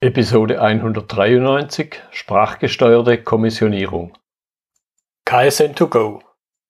Episode 0.00 0.62
193 0.62 2.00
Sprachgesteuerte 2.12 3.20
Kommissionierung. 3.20 4.16
KSN2Go 5.26 6.20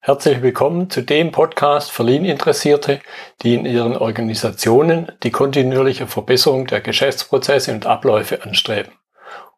Herzlich 0.01 0.41
willkommen 0.41 0.89
zu 0.89 1.03
dem 1.03 1.31
Podcast 1.31 1.91
für 1.91 2.05
Lean-Interessierte, 2.05 3.01
die 3.43 3.53
in 3.53 3.67
ihren 3.67 3.99
Organisationen 3.99 5.13
die 5.23 5.31
kontinuierliche 5.31 6.07
Verbesserung 6.07 6.69
der 6.69 6.81
Geschäftsprozesse 6.81 7.71
und 7.73 7.85
Abläufe 7.85 8.43
anstreben, 8.45 8.93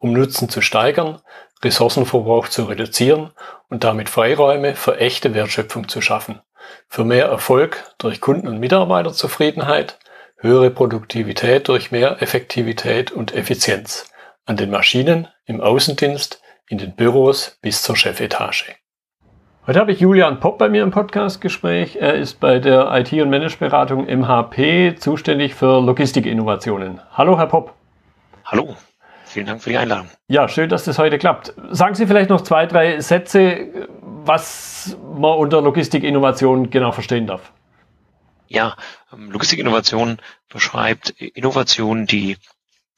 um 0.00 0.14
Nutzen 0.14 0.48
zu 0.48 0.62
steigern, 0.62 1.22
Ressourcenverbrauch 1.62 2.48
zu 2.48 2.64
reduzieren 2.64 3.30
und 3.68 3.84
damit 3.84 4.08
Freiräume 4.08 4.74
für 4.74 4.98
echte 4.98 5.32
Wertschöpfung 5.32 5.86
zu 5.86 6.00
schaffen, 6.00 6.40
für 6.88 7.04
mehr 7.04 7.26
Erfolg 7.26 7.94
durch 7.98 8.20
Kunden- 8.20 8.48
und 8.48 8.58
Mitarbeiterzufriedenheit, 8.58 9.99
höhere 10.42 10.70
Produktivität 10.70 11.68
durch 11.68 11.90
mehr 11.90 12.22
Effektivität 12.22 13.12
und 13.12 13.34
Effizienz 13.34 14.10
an 14.46 14.56
den 14.56 14.70
Maschinen, 14.70 15.28
im 15.44 15.60
Außendienst, 15.60 16.42
in 16.68 16.78
den 16.78 16.94
Büros 16.96 17.58
bis 17.60 17.82
zur 17.82 17.96
Chefetage. 17.96 18.74
Heute 19.66 19.78
habe 19.78 19.92
ich 19.92 20.00
Julian 20.00 20.40
Popp 20.40 20.58
bei 20.58 20.70
mir 20.70 20.82
im 20.82 20.90
Podcastgespräch. 20.90 21.96
Er 21.96 22.14
ist 22.14 22.40
bei 22.40 22.58
der 22.58 22.90
IT- 22.92 23.12
und 23.12 23.28
Manageberatung 23.28 24.06
MHP 24.06 24.96
zuständig 24.98 25.54
für 25.54 25.80
Logistikinnovationen. 25.82 27.00
Hallo, 27.12 27.36
Herr 27.38 27.46
Popp. 27.46 27.74
Hallo, 28.46 28.74
vielen 29.24 29.46
Dank 29.46 29.62
für 29.62 29.70
die 29.70 29.76
Einladung. 29.76 30.08
Ja, 30.28 30.48
schön, 30.48 30.70
dass 30.70 30.84
das 30.84 30.98
heute 30.98 31.18
klappt. 31.18 31.52
Sagen 31.70 31.94
Sie 31.94 32.06
vielleicht 32.06 32.30
noch 32.30 32.40
zwei, 32.40 32.64
drei 32.64 32.98
Sätze, 33.00 33.68
was 34.24 34.96
man 35.14 35.36
unter 35.36 35.60
Logistikinnovation 35.60 36.70
genau 36.70 36.92
verstehen 36.92 37.26
darf. 37.26 37.52
Ja, 38.52 38.76
ähm, 39.12 39.30
Logistikinnovation 39.30 40.18
beschreibt 40.48 41.10
Innovationen, 41.10 42.06
die 42.08 42.36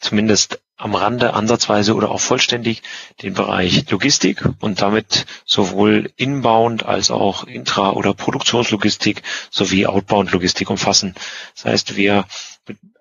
zumindest 0.01 0.63
am 0.79 0.95
Rande 0.95 1.35
ansatzweise 1.35 1.95
oder 1.95 2.11
auch 2.11 2.21
vollständig 2.21 2.83
den 3.23 3.35
Bereich 3.35 3.89
Logistik 3.91 4.43
und 4.61 4.81
damit 4.81 5.27
sowohl 5.45 6.11
inbound 6.17 6.87
als 6.87 7.11
auch 7.11 7.47
intra- 7.47 7.93
oder 7.93 8.15
Produktionslogistik 8.15 9.23
sowie 9.51 9.87
outbound 9.87 10.33
Logistik 10.33 10.71
umfassen. 10.71 11.15
Das 11.55 11.67
heißt, 11.67 11.97
wir 11.97 12.25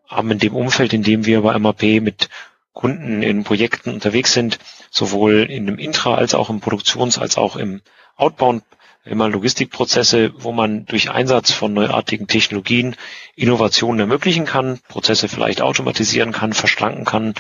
haben 0.10 0.32
in 0.32 0.40
dem 0.40 0.54
Umfeld, 0.54 0.92
in 0.92 1.04
dem 1.04 1.26
wir 1.26 1.42
bei 1.44 1.58
MAP 1.58 2.02
mit 2.02 2.28
Kunden 2.74 3.24
in 3.24 3.46
Projekten 3.46 3.92
unterwegs 3.92 4.34
sind, 4.34 4.60
sowohl 4.90 5.44
in 5.50 5.68
dem 5.68 5.78
Intra- 5.78 6.16
als 6.16 6.36
auch 6.36 6.50
im 6.50 6.60
Produktions- 6.60 7.18
als 7.18 7.38
auch 7.38 7.56
im 7.56 7.82
Outbound 8.18 8.64
immer 9.04 9.30
Logistikprozesse, 9.30 10.32
wo 10.38 10.52
man 10.52 10.86
durch 10.86 11.10
Einsatz 11.10 11.52
von 11.52 11.74
neuartigen 11.74 12.28
Technologien 12.28 12.96
Innovationen 13.36 14.00
ermöglichen 14.00 14.46
kann, 14.46 14.80
Prozesse 14.88 15.28
vielleicht 15.28 15.62
automatisieren 15.62 16.32
kann, 16.32 16.54
verschlanken 16.54 17.06
kann, 17.06 17.34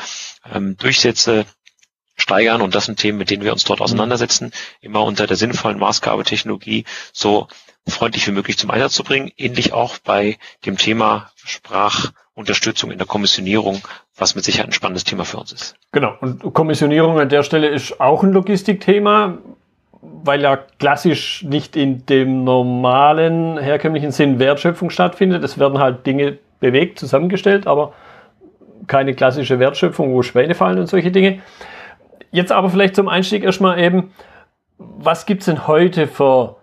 ähm, 0.51 0.77
Durchsätze 0.77 1.45
steigern 2.15 2.61
und 2.61 2.75
das 2.75 2.85
sind 2.85 2.99
Themen, 2.99 3.17
mit 3.17 3.29
denen 3.29 3.43
wir 3.43 3.53
uns 3.53 3.63
dort 3.63 3.81
auseinandersetzen, 3.81 4.51
immer 4.79 5.03
unter 5.03 5.27
der 5.27 5.37
sinnvollen 5.37 5.79
Maßgabe 5.79 6.23
Technologie 6.23 6.85
so 7.13 7.47
freundlich 7.87 8.27
wie 8.27 8.31
möglich 8.31 8.57
zum 8.57 8.69
Einsatz 8.69 8.93
zu 8.93 9.03
bringen. 9.03 9.31
Ähnlich 9.37 9.73
auch 9.73 9.97
bei 9.97 10.37
dem 10.65 10.77
Thema 10.77 11.31
Sprachunterstützung 11.35 12.91
in 12.91 12.97
der 12.97 13.07
Kommissionierung, 13.07 13.81
was 14.15 14.35
mit 14.35 14.43
Sicherheit 14.43 14.69
ein 14.69 14.73
spannendes 14.73 15.03
Thema 15.03 15.25
für 15.25 15.37
uns 15.37 15.51
ist. 15.51 15.75
Genau. 15.91 16.15
Und 16.21 16.53
Kommissionierung 16.53 17.19
an 17.19 17.29
der 17.29 17.43
Stelle 17.43 17.67
ist 17.69 17.99
auch 17.99 18.23
ein 18.23 18.31
Logistikthema 18.31 19.39
weil 20.01 20.41
ja 20.41 20.57
klassisch 20.79 21.43
nicht 21.43 21.75
in 21.75 22.05
dem 22.05 22.43
normalen, 22.43 23.57
herkömmlichen 23.57 24.11
Sinn 24.11 24.39
Wertschöpfung 24.39 24.89
stattfindet. 24.89 25.43
Es 25.43 25.59
werden 25.59 25.79
halt 25.79 26.05
Dinge 26.05 26.37
bewegt, 26.59 26.99
zusammengestellt, 26.99 27.67
aber 27.67 27.93
keine 28.87 29.13
klassische 29.13 29.59
Wertschöpfung, 29.59 30.13
wo 30.13 30.21
Schwäne 30.23 30.55
fallen 30.55 30.79
und 30.79 30.87
solche 30.87 31.11
Dinge. 31.11 31.41
Jetzt 32.31 32.51
aber 32.51 32.69
vielleicht 32.69 32.95
zum 32.95 33.07
Einstieg 33.07 33.43
erstmal 33.43 33.79
eben, 33.79 34.13
was 34.77 35.25
gibt 35.25 35.41
es 35.41 35.45
denn 35.45 35.67
heute 35.67 36.07
für 36.07 36.57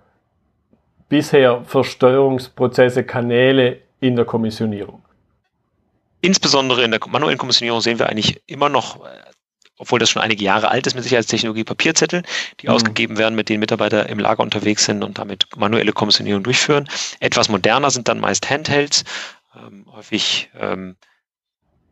bisher 1.08 1.62
für 1.64 1.84
Steuerungsprozesse, 1.84 3.04
Kanäle 3.04 3.78
in 4.00 4.16
der 4.16 4.24
Kommissionierung? 4.24 5.02
Insbesondere 6.20 6.82
in 6.82 6.90
der 6.90 7.00
manuellen 7.08 7.38
Kommissionierung 7.38 7.80
sehen 7.80 7.98
wir 7.98 8.08
eigentlich 8.08 8.42
immer 8.46 8.68
noch 8.68 8.98
obwohl 9.78 9.98
das 9.98 10.10
schon 10.10 10.22
einige 10.22 10.44
Jahre 10.44 10.70
alt 10.70 10.86
ist 10.86 10.94
mit 10.94 11.04
Sicherheitstechnologie, 11.04 11.64
Papierzettel, 11.64 12.22
die 12.60 12.66
mhm. 12.66 12.74
ausgegeben 12.74 13.16
werden, 13.16 13.34
mit 13.34 13.48
denen 13.48 13.60
Mitarbeiter 13.60 14.08
im 14.08 14.18
Lager 14.18 14.42
unterwegs 14.42 14.84
sind 14.84 15.02
und 15.02 15.18
damit 15.18 15.46
manuelle 15.56 15.92
Kommissionierung 15.92 16.42
durchführen. 16.42 16.88
Etwas 17.20 17.48
moderner 17.48 17.90
sind 17.90 18.08
dann 18.08 18.20
meist 18.20 18.50
Handhelds, 18.50 19.04
ähm, 19.56 19.86
häufig 19.90 20.50
ähm, 20.58 20.96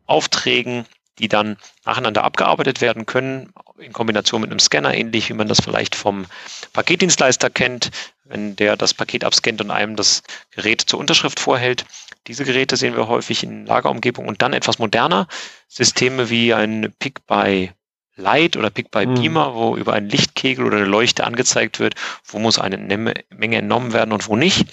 Aufträgen, 0.05 0.85
die 1.19 1.27
dann 1.27 1.57
nacheinander 1.85 2.23
abgearbeitet 2.23 2.81
werden 2.81 3.05
können, 3.05 3.51
in 3.79 3.93
Kombination 3.93 4.41
mit 4.41 4.51
einem 4.51 4.59
Scanner, 4.59 4.93
ähnlich 4.93 5.29
wie 5.29 5.33
man 5.33 5.47
das 5.47 5.61
vielleicht 5.61 5.95
vom 5.95 6.25
Paketdienstleister 6.73 7.49
kennt, 7.49 7.91
wenn 8.23 8.55
der 8.55 8.77
das 8.77 8.93
Paket 8.93 9.23
abscannt 9.23 9.61
und 9.61 9.71
einem 9.71 9.95
das 9.95 10.23
Gerät 10.51 10.81
zur 10.81 10.99
Unterschrift 10.99 11.39
vorhält. 11.39 11.85
Diese 12.27 12.43
Geräte 12.43 12.75
sehen 12.75 12.95
wir 12.95 13.07
häufig 13.07 13.43
in 13.43 13.65
Lagerumgebung 13.65 14.27
und 14.27 14.41
dann 14.41 14.53
etwas 14.53 14.79
moderner. 14.79 15.27
Systeme 15.67 16.29
wie 16.29 16.53
ein 16.53 16.93
Pick 16.99 17.25
by 17.25 17.71
Light 18.17 18.57
oder 18.57 18.69
Pick 18.69 18.91
by 18.91 19.05
mhm. 19.05 19.15
Beamer, 19.15 19.55
wo 19.55 19.77
über 19.77 19.93
einen 19.93 20.09
Lichtkegel 20.09 20.65
oder 20.65 20.77
eine 20.77 20.85
Leuchte 20.85 21.23
angezeigt 21.23 21.79
wird, 21.79 21.95
wo 22.25 22.39
muss 22.39 22.59
eine 22.59 22.77
Menge 22.77 23.57
entnommen 23.57 23.93
werden 23.93 24.11
und 24.11 24.27
wo 24.27 24.35
nicht. 24.35 24.67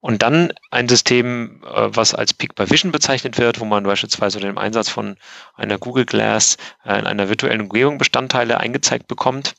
Und 0.00 0.22
dann 0.22 0.52
ein 0.70 0.88
System, 0.88 1.62
äh, 1.64 1.88
was 1.96 2.14
als 2.14 2.34
Pick 2.34 2.54
by 2.54 2.68
Vision 2.68 2.92
bezeichnet 2.92 3.38
wird, 3.38 3.60
wo 3.60 3.64
man 3.64 3.84
beispielsweise 3.84 4.36
unter 4.36 4.48
dem 4.48 4.58
Einsatz 4.58 4.90
von 4.90 5.16
einer 5.54 5.78
Google 5.78 6.04
Glass 6.04 6.58
äh, 6.84 6.98
in 6.98 7.06
einer 7.06 7.30
virtuellen 7.30 7.62
Umgebung 7.62 7.96
Bestandteile 7.96 8.60
eingezeigt 8.60 9.08
bekommt, 9.08 9.54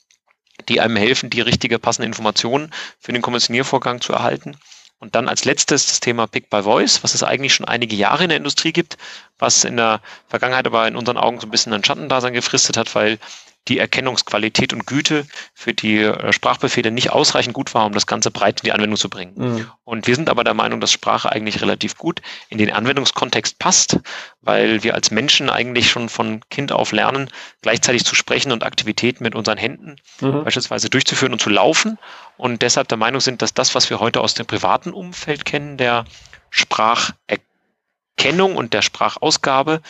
die 0.70 0.82
einem 0.82 0.98
helfen, 0.98 1.32
die 1.32 1.42
richtige 1.42 1.80
passende 1.80 2.06
Informationen 2.06 2.72
für 3.00 3.12
den 3.12 3.24
Kommissioniervorgang 3.24 4.02
zu 4.02 4.14
erhalten. 4.14 4.58
Und 5.00 5.16
dann 5.16 5.28
als 5.28 5.46
letztes 5.46 5.88
das 5.88 6.00
Thema 6.00 6.26
Pick 6.26 6.50
by 6.50 6.64
Voice, 6.64 7.04
was 7.04 7.14
es 7.14 7.24
eigentlich 7.24 7.54
schon 7.54 7.68
einige 7.68 7.96
Jahre 7.96 8.24
in 8.24 8.30
der 8.30 8.38
Industrie 8.38 8.72
gibt, 8.72 8.98
was 9.38 9.64
in 9.64 9.78
der 9.78 10.02
Vergangenheit 10.28 10.66
aber 10.66 10.88
in 10.88 10.96
unseren 10.96 11.18
Augen 11.18 11.40
so 11.40 11.48
ein 11.48 11.52
bisschen 11.52 11.74
ein 11.74 11.84
Schattendasein 11.84 12.34
gefristet 12.34 12.78
hat, 12.78 12.96
weil 12.96 13.20
die 13.68 13.80
Erkennungsqualität 13.80 14.74
und 14.74 14.86
Güte 14.86 15.26
für 15.54 15.74
die 15.74 15.98
äh, 15.98 16.32
Sprachbefehle 16.32 16.92
nicht 16.92 17.12
ausreichend 17.12 17.54
gut 17.54 17.74
war, 17.74 17.86
um 17.86 17.94
das 17.94 18.08
Ganze 18.08 18.32
breit 18.32 18.62
in 18.62 18.66
die 18.66 18.72
Anwendung 18.72 18.98
zu 18.98 19.10
bringen. 19.10 19.34
Mhm. 19.36 19.72
Und 19.84 20.08
wir 20.08 20.16
sind 20.16 20.30
aber 20.30 20.44
der 20.44 20.54
Meinung, 20.54 20.80
dass 20.80 20.92
Sprache 20.92 21.32
eigentlich 21.32 21.62
relativ 21.62 21.98
gut 21.98 22.22
in 22.50 22.58
den 22.58 22.72
Anwendungskontext 22.72 23.60
passt, 23.60 24.00
weil 24.42 24.84
wir 24.84 24.94
als 24.94 25.12
Menschen 25.12 25.50
eigentlich 25.50 25.90
schon 25.90 26.10
von 26.10 26.42
Kind 26.50 26.72
auf 26.72 26.92
lernen, 26.92 27.30
gleichzeitig 27.62 28.06
zu 28.06 28.16
sprechen 28.16 28.52
und 28.52 28.64
Aktivitäten 28.64 29.24
mit 29.24 29.36
unseren 29.36 29.58
Händen 29.58 29.98
mhm. 30.22 30.44
beispielsweise 30.44 30.90
durchzuführen 30.90 31.34
und 31.34 31.42
zu 31.42 31.50
laufen. 31.50 31.98
Und 32.38 32.62
deshalb 32.62 32.88
der 32.88 32.98
Meinung 32.98 33.22
sind, 33.22 33.42
dass 33.42 33.54
das, 33.54 33.76
was 33.76 33.90
wir 33.90 34.00
heute 34.00 34.22
aus 34.22 34.34
dem 34.34 34.46
privaten 34.46 34.92
Umfeld 34.92 35.46
kennen, 35.46 35.78
der 35.78 36.06
Spracherkennung 36.50 38.56
und 38.56 38.74
der 38.74 38.82
Sprachausgabe, 38.82 39.82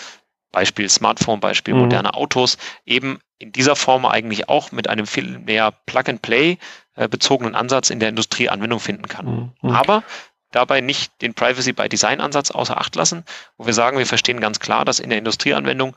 Beispiel 0.56 0.88
Smartphone, 0.88 1.42
Beispiel 1.42 1.74
mhm. 1.74 1.82
moderne 1.82 2.14
Autos, 2.14 2.58
eben 2.86 3.20
in 3.40 3.52
dieser 3.52 3.76
Form 3.76 4.06
eigentlich 4.06 4.48
auch 4.48 4.72
mit 4.72 4.90
einem 4.90 5.06
viel 5.06 5.38
mehr 5.40 5.74
Plug-and-Play 5.86 6.58
äh, 6.96 7.10
bezogenen 7.10 7.56
Ansatz 7.56 7.90
in 7.90 8.00
der 8.00 8.08
Industrie 8.08 8.48
Anwendung 8.48 8.80
finden 8.80 9.10
kann. 9.10 9.54
Mhm. 9.62 9.70
Aber 9.70 10.04
dabei 10.52 10.80
nicht 10.80 11.12
den 11.22 11.34
Privacy 11.34 11.74
by 11.74 11.90
Design 11.90 12.22
Ansatz 12.22 12.52
außer 12.52 12.80
Acht 12.80 12.96
lassen, 12.96 13.26
wo 13.58 13.66
wir 13.66 13.74
sagen, 13.74 13.98
wir 13.98 14.06
verstehen 14.06 14.40
ganz 14.40 14.62
klar, 14.62 14.86
dass 14.86 15.02
in 15.02 15.10
der 15.10 15.20
Industrieanwendung 15.20 15.94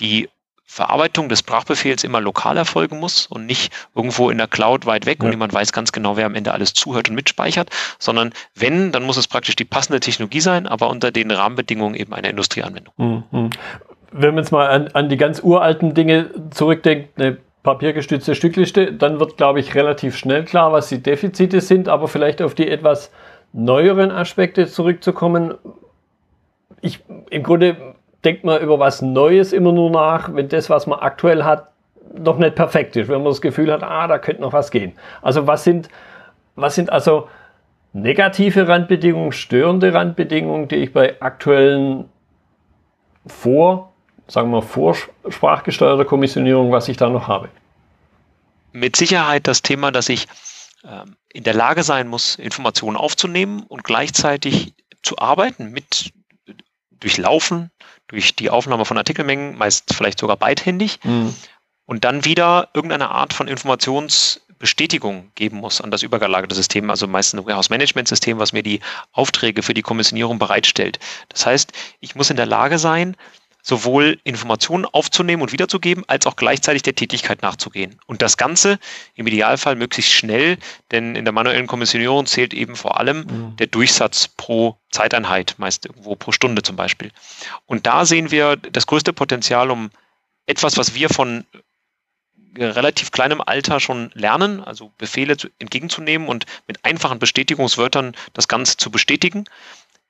die 0.00 0.28
Verarbeitung 0.64 1.28
des 1.28 1.40
Sprachbefehls 1.40 2.02
immer 2.02 2.20
lokal 2.20 2.56
erfolgen 2.56 2.98
muss 2.98 3.26
und 3.26 3.46
nicht 3.46 3.72
irgendwo 3.94 4.30
in 4.30 4.38
der 4.38 4.46
Cloud 4.48 4.86
weit 4.86 5.06
weg 5.06 5.18
ja. 5.20 5.24
und 5.24 5.30
niemand 5.30 5.52
weiß 5.52 5.72
ganz 5.72 5.92
genau, 5.92 6.16
wer 6.16 6.26
am 6.26 6.34
Ende 6.34 6.52
alles 6.52 6.74
zuhört 6.74 7.08
und 7.08 7.14
mitspeichert, 7.14 7.70
sondern 8.00 8.32
wenn, 8.54 8.90
dann 8.90 9.04
muss 9.04 9.16
es 9.16 9.28
praktisch 9.28 9.56
die 9.56 9.64
passende 9.64 10.00
Technologie 10.00 10.40
sein, 10.40 10.66
aber 10.66 10.90
unter 10.90 11.12
den 11.12 11.30
Rahmenbedingungen 11.30 11.94
eben 11.94 12.12
einer 12.12 12.30
Industrieanwendung. 12.30 12.94
Mhm 12.96 13.50
wenn 14.12 14.34
man 14.34 14.44
jetzt 14.44 14.50
mal 14.52 14.68
an, 14.68 14.88
an 14.88 15.08
die 15.08 15.16
ganz 15.16 15.42
uralten 15.42 15.94
Dinge 15.94 16.30
zurückdenkt, 16.50 17.20
eine 17.20 17.38
papiergestützte 17.62 18.34
Stückliste, 18.34 18.92
dann 18.92 19.20
wird, 19.20 19.36
glaube 19.36 19.60
ich, 19.60 19.74
relativ 19.74 20.16
schnell 20.16 20.44
klar, 20.44 20.72
was 20.72 20.88
die 20.88 21.02
Defizite 21.02 21.60
sind, 21.60 21.88
aber 21.88 22.08
vielleicht 22.08 22.40
auf 22.42 22.54
die 22.54 22.68
etwas 22.68 23.12
neueren 23.52 24.10
Aspekte 24.10 24.66
zurückzukommen. 24.66 25.54
Ich, 26.80 27.04
im 27.30 27.42
Grunde 27.42 27.76
denkt 28.24 28.44
man 28.44 28.60
über 28.60 28.78
was 28.78 29.02
Neues 29.02 29.52
immer 29.52 29.72
nur 29.72 29.90
nach, 29.90 30.34
wenn 30.34 30.48
das, 30.48 30.70
was 30.70 30.86
man 30.86 31.00
aktuell 31.00 31.44
hat, 31.44 31.68
noch 32.18 32.38
nicht 32.38 32.54
perfekt 32.54 32.96
ist, 32.96 33.08
wenn 33.08 33.22
man 33.22 33.32
das 33.32 33.40
Gefühl 33.40 33.70
hat, 33.70 33.82
ah, 33.82 34.08
da 34.08 34.18
könnte 34.18 34.42
noch 34.42 34.52
was 34.52 34.70
gehen. 34.70 34.92
Also 35.22 35.46
was 35.46 35.62
sind, 35.62 35.88
was 36.56 36.74
sind 36.74 36.90
also 36.90 37.28
negative 37.92 38.66
Randbedingungen, 38.66 39.32
störende 39.32 39.92
Randbedingungen, 39.92 40.68
die 40.68 40.76
ich 40.76 40.92
bei 40.92 41.20
aktuellen 41.20 42.06
Vor- 43.26 43.89
sagen 44.30 44.50
wir, 44.50 44.62
vorsprachgesteuerter 44.62 46.04
Kommissionierung, 46.04 46.72
was 46.72 46.88
ich 46.88 46.96
da 46.96 47.08
noch 47.08 47.28
habe? 47.28 47.48
Mit 48.72 48.96
Sicherheit 48.96 49.46
das 49.46 49.62
Thema, 49.62 49.90
dass 49.90 50.08
ich 50.08 50.28
ähm, 50.84 51.16
in 51.32 51.44
der 51.44 51.54
Lage 51.54 51.82
sein 51.82 52.08
muss, 52.08 52.36
Informationen 52.36 52.96
aufzunehmen 52.96 53.64
und 53.64 53.84
gleichzeitig 53.84 54.74
zu 55.02 55.18
arbeiten 55.18 55.72
mit 55.72 56.12
durchlaufen, 56.92 57.70
durch 58.08 58.36
die 58.36 58.50
Aufnahme 58.50 58.84
von 58.84 58.98
Artikelmengen, 58.98 59.56
meist 59.56 59.94
vielleicht 59.94 60.18
sogar 60.18 60.36
beidhändig. 60.36 61.00
Mhm. 61.02 61.34
Und 61.86 62.04
dann 62.04 62.24
wieder 62.24 62.68
irgendeine 62.74 63.10
Art 63.10 63.32
von 63.32 63.48
Informationsbestätigung 63.48 65.32
geben 65.34 65.56
muss 65.56 65.80
an 65.80 65.90
das 65.90 66.02
übergelagerte 66.02 66.54
System, 66.54 66.88
also 66.90 67.08
meistens 67.08 67.40
ein 67.40 67.46
Warehouse-Management-System, 67.46 68.38
was 68.38 68.52
mir 68.52 68.62
die 68.62 68.80
Aufträge 69.12 69.62
für 69.62 69.74
die 69.74 69.82
Kommissionierung 69.82 70.38
bereitstellt. 70.38 71.00
Das 71.30 71.46
heißt, 71.46 71.72
ich 71.98 72.14
muss 72.14 72.30
in 72.30 72.36
der 72.36 72.46
Lage 72.46 72.78
sein, 72.78 73.16
sowohl 73.62 74.18
Informationen 74.24 74.84
aufzunehmen 74.86 75.42
und 75.42 75.52
wiederzugeben, 75.52 76.04
als 76.06 76.26
auch 76.26 76.36
gleichzeitig 76.36 76.82
der 76.82 76.94
Tätigkeit 76.94 77.42
nachzugehen. 77.42 77.98
Und 78.06 78.22
das 78.22 78.36
Ganze 78.36 78.78
im 79.14 79.26
Idealfall 79.26 79.76
möglichst 79.76 80.12
schnell, 80.12 80.58
denn 80.90 81.16
in 81.16 81.24
der 81.24 81.32
manuellen 81.32 81.66
Kommissionierung 81.66 82.26
zählt 82.26 82.54
eben 82.54 82.76
vor 82.76 82.98
allem 82.98 83.18
mhm. 83.18 83.56
der 83.56 83.66
Durchsatz 83.66 84.28
pro 84.28 84.76
Zeiteinheit, 84.90 85.54
meist 85.58 85.86
irgendwo 85.86 86.16
pro 86.16 86.32
Stunde 86.32 86.62
zum 86.62 86.76
Beispiel. 86.76 87.10
Und 87.66 87.86
da 87.86 88.04
sehen 88.04 88.30
wir 88.30 88.56
das 88.56 88.86
größte 88.86 89.12
Potenzial, 89.12 89.70
um 89.70 89.90
etwas, 90.46 90.76
was 90.76 90.94
wir 90.94 91.08
von 91.08 91.44
relativ 92.56 93.10
kleinem 93.12 93.40
Alter 93.40 93.80
schon 93.80 94.10
lernen, 94.14 94.62
also 94.62 94.90
Befehle 94.98 95.36
zu, 95.36 95.48
entgegenzunehmen 95.58 96.28
und 96.28 96.46
mit 96.66 96.84
einfachen 96.84 97.18
Bestätigungswörtern 97.18 98.16
das 98.32 98.48
Ganze 98.48 98.76
zu 98.76 98.90
bestätigen, 98.90 99.44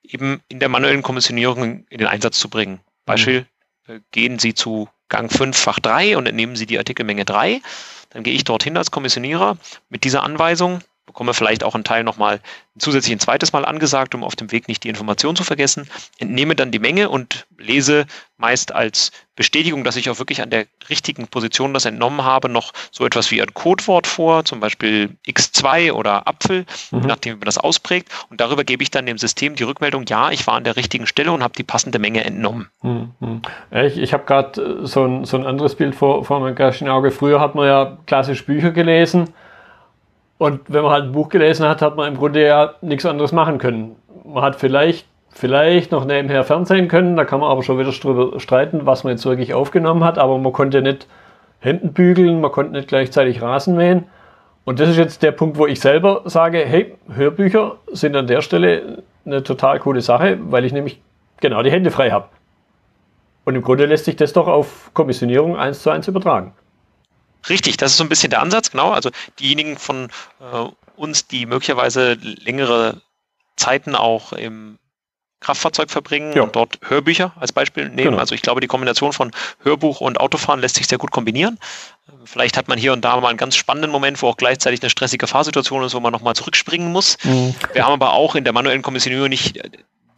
eben 0.03 0.41
in 0.49 0.61
der 0.61 0.69
manuellen 0.69 1.03
Kommissionierung 1.03 1.85
in 1.89 1.99
den 1.99 2.07
Einsatz 2.07 2.39
zu 2.39 2.49
bringen. 2.49 2.81
Beispiel, 3.11 3.47
mhm. 3.87 4.05
gehen 4.11 4.39
Sie 4.39 4.55
zu 4.55 4.89
Gang 5.09 5.33
5, 5.33 5.57
Fach 5.57 5.81
3 5.81 6.17
und 6.17 6.27
entnehmen 6.27 6.57
Sie 6.57 6.67
die 6.67 6.79
Artikelmenge 6.79 7.25
3. 7.25 7.61
Dann 8.11 8.23
gehe 8.23 8.35
ich 8.35 8.45
dorthin 8.45 8.77
als 8.77 8.91
Kommissionierer 8.91 9.57
mit 9.89 10.05
dieser 10.05 10.23
Anweisung 10.23 10.81
bekomme 11.11 11.35
vielleicht 11.35 11.65
auch 11.65 11.75
einen 11.75 11.83
Teil 11.83 12.05
nochmal 12.05 12.41
zusätzlich 12.79 13.13
ein 13.13 13.19
zweites 13.19 13.53
Mal 13.53 13.65
angesagt, 13.65 14.15
um 14.15 14.23
auf 14.23 14.37
dem 14.37 14.53
Weg 14.53 14.69
nicht 14.69 14.85
die 14.85 14.89
Information 14.89 15.35
zu 15.35 15.43
vergessen, 15.43 15.89
entnehme 16.19 16.55
dann 16.55 16.71
die 16.71 16.79
Menge 16.79 17.09
und 17.11 17.47
lese 17.59 18.07
meist 18.37 18.73
als 18.73 19.11
Bestätigung, 19.35 19.83
dass 19.83 19.97
ich 19.97 20.09
auch 20.09 20.21
wirklich 20.21 20.41
an 20.41 20.51
der 20.51 20.67
richtigen 20.89 21.27
Position 21.27 21.75
das 21.75 21.85
entnommen 21.85 22.23
habe, 22.23 22.49
noch 22.49 22.73
so 22.93 23.05
etwas 23.05 23.33
wie 23.33 23.43
ein 23.43 23.53
Codewort 23.53 24.07
vor, 24.07 24.45
zum 24.45 24.61
Beispiel 24.61 25.17
X2 25.27 25.93
oder 25.93 26.29
Apfel, 26.29 26.65
mhm. 26.93 27.01
nachdem 27.01 27.39
man 27.39 27.47
das 27.47 27.59
ausprägt. 27.59 28.09
Und 28.31 28.41
darüber 28.41 28.63
gebe 28.63 28.85
ich 28.85 28.93
dann 28.93 29.05
dem 29.05 29.19
System 29.19 29.57
die 29.57 29.65
Rückmeldung, 29.65 30.05
ja, 30.09 30.31
ich 30.31 30.47
war 30.47 30.55
an 30.55 30.65
der 30.65 30.77
richtigen 30.77 31.09
Stelle 31.09 31.33
und 31.33 31.43
habe 31.43 31.55
die 31.57 31.65
passende 31.65 31.99
Menge 31.99 32.25
entnommen. 32.25 32.69
Mhm. 32.83 33.43
Ich, 33.73 33.99
ich 33.99 34.13
habe 34.13 34.25
gerade 34.27 34.87
so 34.87 35.05
ein, 35.05 35.25
so 35.25 35.37
ein 35.37 35.45
anderes 35.45 35.75
Bild 35.75 35.97
vor, 35.97 36.25
vor 36.25 36.39
meinem 36.39 36.55
geistigen 36.55 36.89
Auge. 36.89 37.11
Früher 37.11 37.41
hat 37.41 37.57
man 37.57 37.67
ja 37.67 37.99
klassisch 38.07 38.47
Bücher 38.47 38.71
gelesen 38.71 39.35
und 40.41 40.61
wenn 40.69 40.83
man 40.83 40.91
halt 40.91 41.05
ein 41.05 41.13
Buch 41.13 41.29
gelesen 41.29 41.69
hat, 41.69 41.83
hat 41.83 41.97
man 41.97 42.09
im 42.09 42.17
Grunde 42.17 42.43
ja 42.43 42.73
nichts 42.81 43.05
anderes 43.05 43.31
machen 43.31 43.59
können. 43.59 43.97
Man 44.25 44.43
hat 44.43 44.57
vielleicht, 44.57 45.07
vielleicht 45.29 45.93
noch 45.93 46.07
nebenher 46.07 46.45
Fernsehen 46.45 46.89
können, 46.89 47.15
da 47.15 47.27
kann 47.27 47.41
man 47.41 47.51
aber 47.51 47.63
schon 47.63 47.79
wieder 47.79 47.91
drüber 47.91 48.41
streiten, 48.41 48.87
was 48.87 49.05
man 49.05 49.11
jetzt 49.11 49.27
wirklich 49.27 49.53
aufgenommen 49.53 50.03
hat, 50.03 50.17
aber 50.17 50.39
man 50.39 50.55
konnte 50.55 50.81
nicht 50.81 51.07
Händen 51.59 51.93
bügeln, 51.93 52.41
man 52.41 52.51
konnte 52.53 52.73
nicht 52.73 52.89
gleichzeitig 52.89 53.43
Rasen 53.43 53.77
mähen. 53.77 54.07
Und 54.65 54.81
das 54.81 54.89
ist 54.89 54.97
jetzt 54.97 55.23
der 55.23 55.33
Punkt, 55.33 55.59
wo 55.59 55.67
ich 55.67 55.79
selber 55.79 56.23
sage, 56.25 56.65
hey, 56.65 56.95
Hörbücher 57.13 57.77
sind 57.93 58.17
an 58.17 58.27
der 58.27 58.41
Stelle 58.41 59.03
eine 59.27 59.43
total 59.43 59.79
coole 59.79 60.01
Sache, 60.01 60.39
weil 60.41 60.65
ich 60.65 60.73
nämlich 60.73 61.03
genau 61.43 61.63
die 61.63 61.71
Hände 61.71 61.91
frei 61.91 62.13
habe. 62.13 62.29
Und 63.45 63.57
im 63.57 63.63
Grunde 63.63 63.85
lässt 63.85 64.07
sich 64.07 64.17
das 64.17 64.33
doch 64.33 64.49
auf 64.49 64.91
Kommissionierung 64.95 65.59
eins 65.59 65.83
zu 65.83 65.91
eins 65.91 66.09
übertragen. 66.09 66.55
Richtig, 67.49 67.77
das 67.77 67.93
ist 67.93 67.97
so 67.97 68.05
ein 68.05 68.09
bisschen 68.09 68.31
der 68.31 68.43
Ansatz, 68.43 68.71
genau. 68.71 68.91
Also 68.91 69.11
diejenigen 69.39 69.79
von 69.79 70.11
äh, 70.41 70.69
uns, 70.97 71.27
die 71.27 71.47
möglicherweise 71.47 72.15
längere 72.15 73.01
Zeiten 73.57 73.95
auch 73.95 74.33
im 74.33 74.79
Kraftfahrzeug 75.41 75.91
verbringen 75.91 76.35
ja. 76.35 76.43
und 76.43 76.55
dort 76.55 76.79
Hörbücher 76.87 77.33
als 77.41 77.53
Beispiel 77.53 77.89
nehmen. 77.89 78.11
Genau. 78.11 78.19
Also 78.19 78.35
ich 78.35 78.43
glaube, 78.43 78.61
die 78.61 78.67
Kombination 78.67 79.15
von 79.15 79.31
Hörbuch 79.63 80.03
und 80.03 80.21
Autofahren 80.21 80.61
lässt 80.61 80.77
sich 80.77 80.87
sehr 80.87 80.99
gut 80.99 81.11
kombinieren. 81.11 81.59
Vielleicht 82.25 82.59
hat 82.59 82.69
man 82.69 82.79
hier 82.79 82.93
und 82.93 83.03
da 83.03 83.19
mal 83.19 83.29
einen 83.29 83.39
ganz 83.39 83.57
spannenden 83.57 83.91
Moment, 83.91 84.21
wo 84.21 84.29
auch 84.29 84.37
gleichzeitig 84.37 84.83
eine 84.83 84.91
stressige 84.91 85.27
Fahrsituation 85.27 85.83
ist, 85.83 85.95
wo 85.95 86.01
man 86.01 86.13
nochmal 86.13 86.35
zurückspringen 86.35 86.93
muss. 86.93 87.17
Mhm. 87.25 87.55
Wir 87.73 87.85
haben 87.85 87.95
aber 87.95 88.13
auch 88.13 88.35
in 88.35 88.45
der 88.45 88.53
manuellen 88.53 88.83
Kommissionierung 88.83 89.31
nicht 89.31 89.59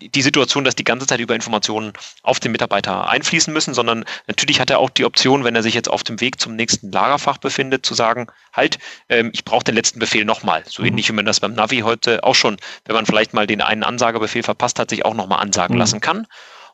die 0.09 0.23
Situation, 0.23 0.65
dass 0.65 0.75
die 0.75 0.85
ganze 0.85 1.07
Zeit 1.07 1.21
über 1.21 1.35
Informationen 1.35 1.93
auf 2.23 2.41
den 2.41 2.53
Mitarbeiter 2.53 3.09
einfließen 3.09 3.53
müssen, 3.53 3.75
sondern 3.75 4.05
natürlich 4.27 4.61
hat 4.61 4.71
er 4.71 4.79
auch 4.79 4.91
die 4.91 5.05
Option, 5.05 5.45
wenn 5.45 5.55
er 5.55 5.63
sich 5.63 5.75
jetzt 5.75 5.91
auf 5.91 6.03
dem 6.03 6.21
Weg 6.21 6.41
zum 6.41 6.57
nächsten 6.57 6.91
Lagerfach 6.91 7.39
befindet, 7.39 7.85
zu 7.87 7.95
sagen, 7.95 8.27
halt, 8.53 8.79
ähm, 9.09 9.31
ich 9.33 9.45
brauche 9.45 9.65
den 9.65 9.75
letzten 9.75 9.99
Befehl 9.99 10.25
nochmal. 10.25 10.65
So 10.67 10.83
mhm. 10.83 10.89
ähnlich 10.89 11.09
wie 11.09 11.13
man 11.13 11.27
das 11.27 11.41
beim 11.41 11.55
Navi 11.55 11.81
heute 11.81 12.25
auch 12.25 12.35
schon, 12.35 12.57
wenn 12.85 12.95
man 12.95 13.07
vielleicht 13.07 13.35
mal 13.35 13.47
den 13.47 13.61
einen 13.61 13.83
Ansagebefehl 13.83 14.43
verpasst 14.43 14.79
hat, 14.79 14.91
sich 14.91 15.05
auch 15.05 15.15
nochmal 15.15 15.41
ansagen 15.41 15.75
mhm. 15.75 15.81
lassen 15.81 16.01
kann. 16.01 16.27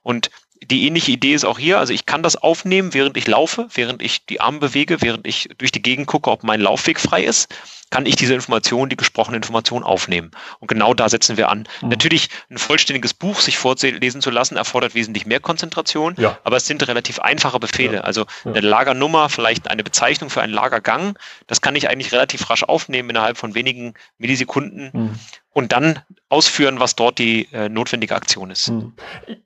Und 0.03 0.31
die 0.63 0.87
ähnliche 0.87 1.13
Idee 1.13 1.35
ist 1.35 1.45
auch 1.45 1.59
hier. 1.59 1.79
Also 1.79 1.93
ich 1.93 2.07
kann 2.07 2.23
das 2.23 2.37
aufnehmen, 2.37 2.95
während 2.95 3.17
ich 3.17 3.27
laufe, 3.27 3.69
während 3.75 4.03
ich 4.03 4.27
die 4.27 4.41
Arme 4.41 4.59
bewege, 4.59 5.01
während 5.01 5.27
ich 5.27 5.49
durch 5.59 5.73
die 5.73 5.83
Gegend 5.83 6.07
gucke, 6.07 6.31
ob 6.31 6.45
mein 6.45 6.61
Laufweg 6.61 7.01
frei 7.01 7.25
ist 7.25 7.49
kann 7.91 8.07
ich 8.07 8.17
diese 8.17 8.35
Information, 8.35 8.89
die 8.89 8.97
gesprochene 8.97 9.37
Information 9.37 9.83
aufnehmen. 9.83 10.31
Und 10.61 10.69
genau 10.69 10.95
da 10.95 11.09
setzen 11.09 11.37
wir 11.37 11.49
an. 11.49 11.67
Mhm. 11.81 11.89
Natürlich, 11.89 12.29
ein 12.51 12.59
vollständiges 12.59 13.15
Buch 13.15 13.41
sich 13.41 13.59
vorlesen 13.59 14.21
zu 14.21 14.31
lassen, 14.31 14.57
erfordert 14.57 14.95
wesentlich 14.95 15.27
mehr 15.27 15.41
Konzentration, 15.41 16.15
ja. 16.19 16.39
aber 16.45 16.57
es 16.57 16.67
sind 16.67 16.87
relativ 16.87 17.19
einfache 17.19 17.59
Befehle. 17.59 17.97
Ja. 17.97 18.01
Also 18.03 18.27
eine 18.45 18.61
Lagernummer, 18.61 19.29
vielleicht 19.29 19.71
eine 19.71 19.85
Bezeichnung 19.85 20.31
für 20.31 20.43
einen 20.43 20.53
Lagergang, 20.53 21.19
das 21.47 21.61
kann 21.61 21.77
ich 21.77 21.89
eigentlich 21.89 22.13
relativ 22.13 22.49
rasch 22.51 22.63
aufnehmen 22.63 23.11
innerhalb 23.11 23.39
von 23.39 23.55
wenigen 23.55 23.95
Millisekunden. 24.19 24.91
Mhm. 24.93 25.19
Und 25.59 25.73
dann 25.73 25.99
ausführen, 26.29 26.79
was 26.79 26.95
dort 26.95 27.19
die 27.19 27.49
äh, 27.53 27.69
notwendige 27.69 28.15
Aktion 28.15 28.53
ist. 28.53 28.71
Mhm. 28.71 28.93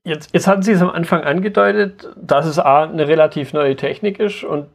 Jetzt, 0.04 0.28
jetzt 0.34 0.46
hatten 0.46 0.60
Sie 0.60 0.72
es 0.72 0.82
am 0.82 0.90
Anfang 0.90 1.22
angedeutet, 1.22 2.06
dass 2.16 2.44
es 2.44 2.58
A, 2.58 2.82
eine 2.82 3.08
relativ 3.08 3.54
neue 3.54 3.76
Technik 3.76 4.20
ist 4.20 4.44
und 4.44 4.66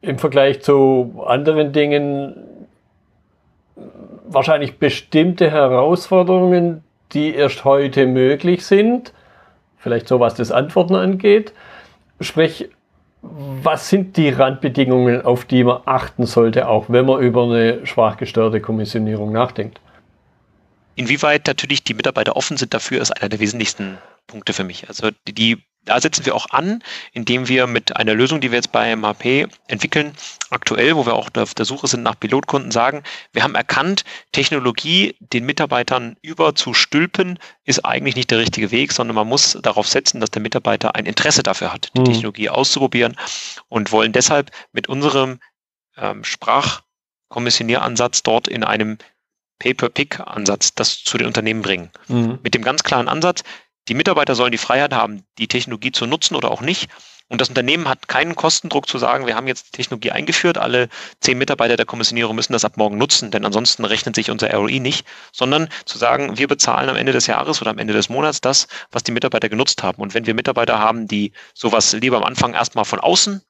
im 0.00 0.16
Vergleich 0.20 0.62
zu 0.62 1.24
anderen 1.26 1.72
Dingen 1.72 2.36
wahrscheinlich 4.28 4.78
bestimmte 4.78 5.50
Herausforderungen, 5.50 6.84
die 7.10 7.34
erst 7.34 7.64
heute 7.64 8.06
möglich 8.06 8.64
sind, 8.64 9.12
vielleicht 9.76 10.06
so 10.06 10.20
was 10.20 10.34
das 10.34 10.52
Antworten 10.52 10.94
angeht. 10.94 11.52
Sprich, 12.20 12.70
was 13.22 13.88
sind 13.88 14.16
die 14.16 14.28
Randbedingungen, 14.28 15.20
auf 15.24 15.46
die 15.46 15.64
man 15.64 15.80
achten 15.84 16.26
sollte, 16.26 16.68
auch 16.68 16.84
wenn 16.86 17.06
man 17.06 17.20
über 17.20 17.42
eine 17.42 17.84
schwach 17.84 18.18
gestörte 18.18 18.60
Kommissionierung 18.60 19.32
nachdenkt? 19.32 19.80
Inwieweit 20.98 21.46
natürlich 21.46 21.84
die 21.84 21.94
Mitarbeiter 21.94 22.34
offen 22.34 22.56
sind 22.56 22.74
dafür, 22.74 23.00
ist 23.00 23.12
einer 23.12 23.28
der 23.28 23.38
wesentlichsten 23.38 23.98
Punkte 24.26 24.52
für 24.52 24.64
mich. 24.64 24.88
Also 24.88 25.10
die 25.28 25.62
da 25.84 26.00
setzen 26.00 26.26
wir 26.26 26.34
auch 26.34 26.50
an, 26.50 26.82
indem 27.12 27.46
wir 27.46 27.68
mit 27.68 27.96
einer 27.96 28.14
Lösung, 28.14 28.40
die 28.40 28.50
wir 28.50 28.56
jetzt 28.56 28.72
bei 28.72 28.96
MHP 28.96 29.46
entwickeln, 29.68 30.12
aktuell, 30.50 30.96
wo 30.96 31.06
wir 31.06 31.14
auch 31.14 31.28
auf 31.36 31.54
der 31.54 31.64
Suche 31.64 31.86
sind 31.86 32.02
nach 32.02 32.18
Pilotkunden, 32.18 32.72
sagen, 32.72 33.04
wir 33.32 33.44
haben 33.44 33.54
erkannt, 33.54 34.04
Technologie 34.32 35.14
den 35.20 35.46
Mitarbeitern 35.46 36.16
überzustülpen, 36.20 37.38
ist 37.64 37.84
eigentlich 37.84 38.16
nicht 38.16 38.32
der 38.32 38.38
richtige 38.38 38.72
Weg, 38.72 38.90
sondern 38.92 39.14
man 39.14 39.28
muss 39.28 39.56
darauf 39.62 39.86
setzen, 39.86 40.20
dass 40.20 40.32
der 40.32 40.42
Mitarbeiter 40.42 40.96
ein 40.96 41.06
Interesse 41.06 41.44
dafür 41.44 41.72
hat, 41.72 41.92
die 41.94 42.00
mhm. 42.00 42.06
Technologie 42.06 42.50
auszuprobieren 42.50 43.16
und 43.68 43.92
wollen 43.92 44.12
deshalb 44.12 44.50
mit 44.72 44.88
unserem 44.88 45.38
ähm, 45.96 46.24
Sprachkommissionieransatz 46.24 48.24
dort 48.24 48.48
in 48.48 48.64
einem 48.64 48.98
Pay-per-Pick-Ansatz 49.58 50.74
das 50.74 51.02
zu 51.02 51.18
den 51.18 51.26
Unternehmen 51.26 51.62
bringen. 51.62 51.90
Mhm. 52.08 52.38
Mit 52.42 52.54
dem 52.54 52.62
ganz 52.62 52.82
klaren 52.82 53.08
Ansatz, 53.08 53.42
die 53.88 53.94
Mitarbeiter 53.94 54.34
sollen 54.34 54.52
die 54.52 54.58
Freiheit 54.58 54.92
haben, 54.92 55.24
die 55.38 55.48
Technologie 55.48 55.92
zu 55.92 56.06
nutzen 56.06 56.34
oder 56.34 56.50
auch 56.50 56.60
nicht. 56.60 56.90
Und 57.30 57.42
das 57.42 57.50
Unternehmen 57.50 57.88
hat 57.88 58.08
keinen 58.08 58.36
Kostendruck 58.36 58.88
zu 58.88 58.96
sagen, 58.96 59.26
wir 59.26 59.36
haben 59.36 59.46
jetzt 59.46 59.66
die 59.66 59.76
Technologie 59.76 60.12
eingeführt, 60.12 60.56
alle 60.56 60.88
zehn 61.20 61.36
Mitarbeiter 61.36 61.76
der 61.76 61.84
Kommissionierung 61.84 62.34
müssen 62.34 62.54
das 62.54 62.64
ab 62.64 62.78
morgen 62.78 62.96
nutzen, 62.96 63.30
denn 63.30 63.44
ansonsten 63.44 63.84
rechnet 63.84 64.14
sich 64.14 64.30
unser 64.30 64.50
ROI 64.50 64.78
nicht, 64.78 65.06
sondern 65.30 65.68
zu 65.84 65.98
sagen, 65.98 66.38
wir 66.38 66.48
bezahlen 66.48 66.88
am 66.88 66.96
Ende 66.96 67.12
des 67.12 67.26
Jahres 67.26 67.60
oder 67.60 67.70
am 67.70 67.78
Ende 67.78 67.92
des 67.92 68.08
Monats 68.08 68.40
das, 68.40 68.66
was 68.90 69.02
die 69.02 69.12
Mitarbeiter 69.12 69.50
genutzt 69.50 69.82
haben. 69.82 70.00
Und 70.00 70.14
wenn 70.14 70.26
wir 70.26 70.32
Mitarbeiter 70.32 70.78
haben, 70.78 71.06
die 71.06 71.32
sowas 71.52 71.92
lieber 71.92 72.16
am 72.16 72.24
Anfang 72.24 72.54
erstmal 72.54 72.86
von 72.86 72.98
außen 72.98 73.42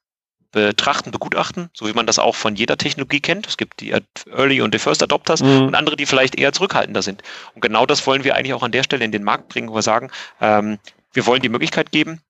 betrachten, 0.51 1.11
begutachten, 1.11 1.69
so 1.73 1.87
wie 1.87 1.93
man 1.93 2.07
das 2.07 2.19
auch 2.19 2.35
von 2.35 2.55
jeder 2.55 2.77
Technologie 2.77 3.19
kennt. 3.19 3.47
Es 3.47 3.57
gibt 3.57 3.81
die 3.81 3.93
Early 4.31 4.61
und 4.61 4.73
die 4.73 4.79
First 4.79 5.03
Adopters 5.03 5.41
mhm. 5.41 5.67
und 5.67 5.75
andere, 5.75 5.95
die 5.95 6.05
vielleicht 6.05 6.35
eher 6.35 6.53
zurückhaltender 6.53 7.01
sind. 7.01 7.21
Und 7.53 7.61
genau 7.61 7.85
das 7.85 8.05
wollen 8.07 8.23
wir 8.23 8.35
eigentlich 8.35 8.53
auch 8.53 8.63
an 8.63 8.71
der 8.71 8.83
Stelle 8.83 9.05
in 9.05 9.11
den 9.11 9.23
Markt 9.23 9.49
bringen, 9.49 9.69
wo 9.69 9.75
wir 9.75 9.81
sagen, 9.81 10.09
ähm, 10.41 10.79
wir 11.13 11.25
wollen 11.25 11.41
die 11.41 11.49
Möglichkeit 11.49 11.91
geben, 11.91 12.21